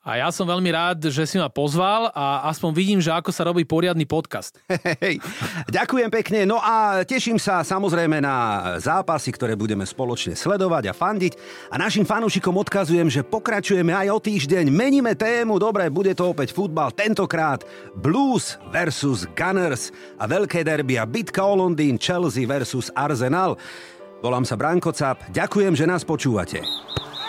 A 0.07 0.23
ja 0.23 0.31
som 0.31 0.47
veľmi 0.47 0.71
rád, 0.71 1.11
že 1.11 1.27
si 1.27 1.35
ma 1.35 1.51
pozval 1.51 2.15
a 2.15 2.47
aspoň 2.47 2.71
vidím, 2.71 3.01
že 3.03 3.11
ako 3.11 3.35
sa 3.35 3.43
robí 3.43 3.67
poriadny 3.67 4.07
podcast. 4.07 4.55
Hej, 5.03 5.19
ďakujem 5.67 6.07
pekne. 6.15 6.47
No 6.47 6.63
a 6.63 7.03
teším 7.03 7.43
sa 7.43 7.67
samozrejme 7.67 8.23
na 8.23 8.37
zápasy, 8.79 9.35
ktoré 9.35 9.59
budeme 9.59 9.83
spoločne 9.83 10.39
sledovať 10.39 10.95
a 10.95 10.95
fandiť. 10.95 11.33
A 11.75 11.83
našim 11.83 12.07
fanúšikom 12.07 12.55
odkazujem, 12.55 13.11
že 13.11 13.27
pokračujeme 13.27 13.91
aj 13.91 14.15
o 14.15 14.23
týždeň. 14.23 14.71
Meníme 14.71 15.19
tému, 15.19 15.59
dobre, 15.59 15.91
bude 15.91 16.15
to 16.15 16.31
opäť 16.31 16.55
futbal. 16.55 16.95
Tentokrát 16.95 17.67
Blues 17.99 18.63
versus 18.71 19.27
Gunners 19.35 19.91
a 20.23 20.31
veľké 20.31 20.63
derby 20.63 21.03
a 21.03 21.05
bitka 21.05 21.43
o 21.43 21.59
Londýn, 21.59 21.99
Chelsea 21.99 22.47
versus 22.47 22.95
Arsenal. 22.95 23.59
Volám 24.23 24.47
sa 24.47 24.55
Branko 24.55 24.95
Cap. 24.95 25.19
Ďakujem, 25.35 25.75
že 25.75 25.91
nás 25.91 26.07
počúvate. 26.07 26.63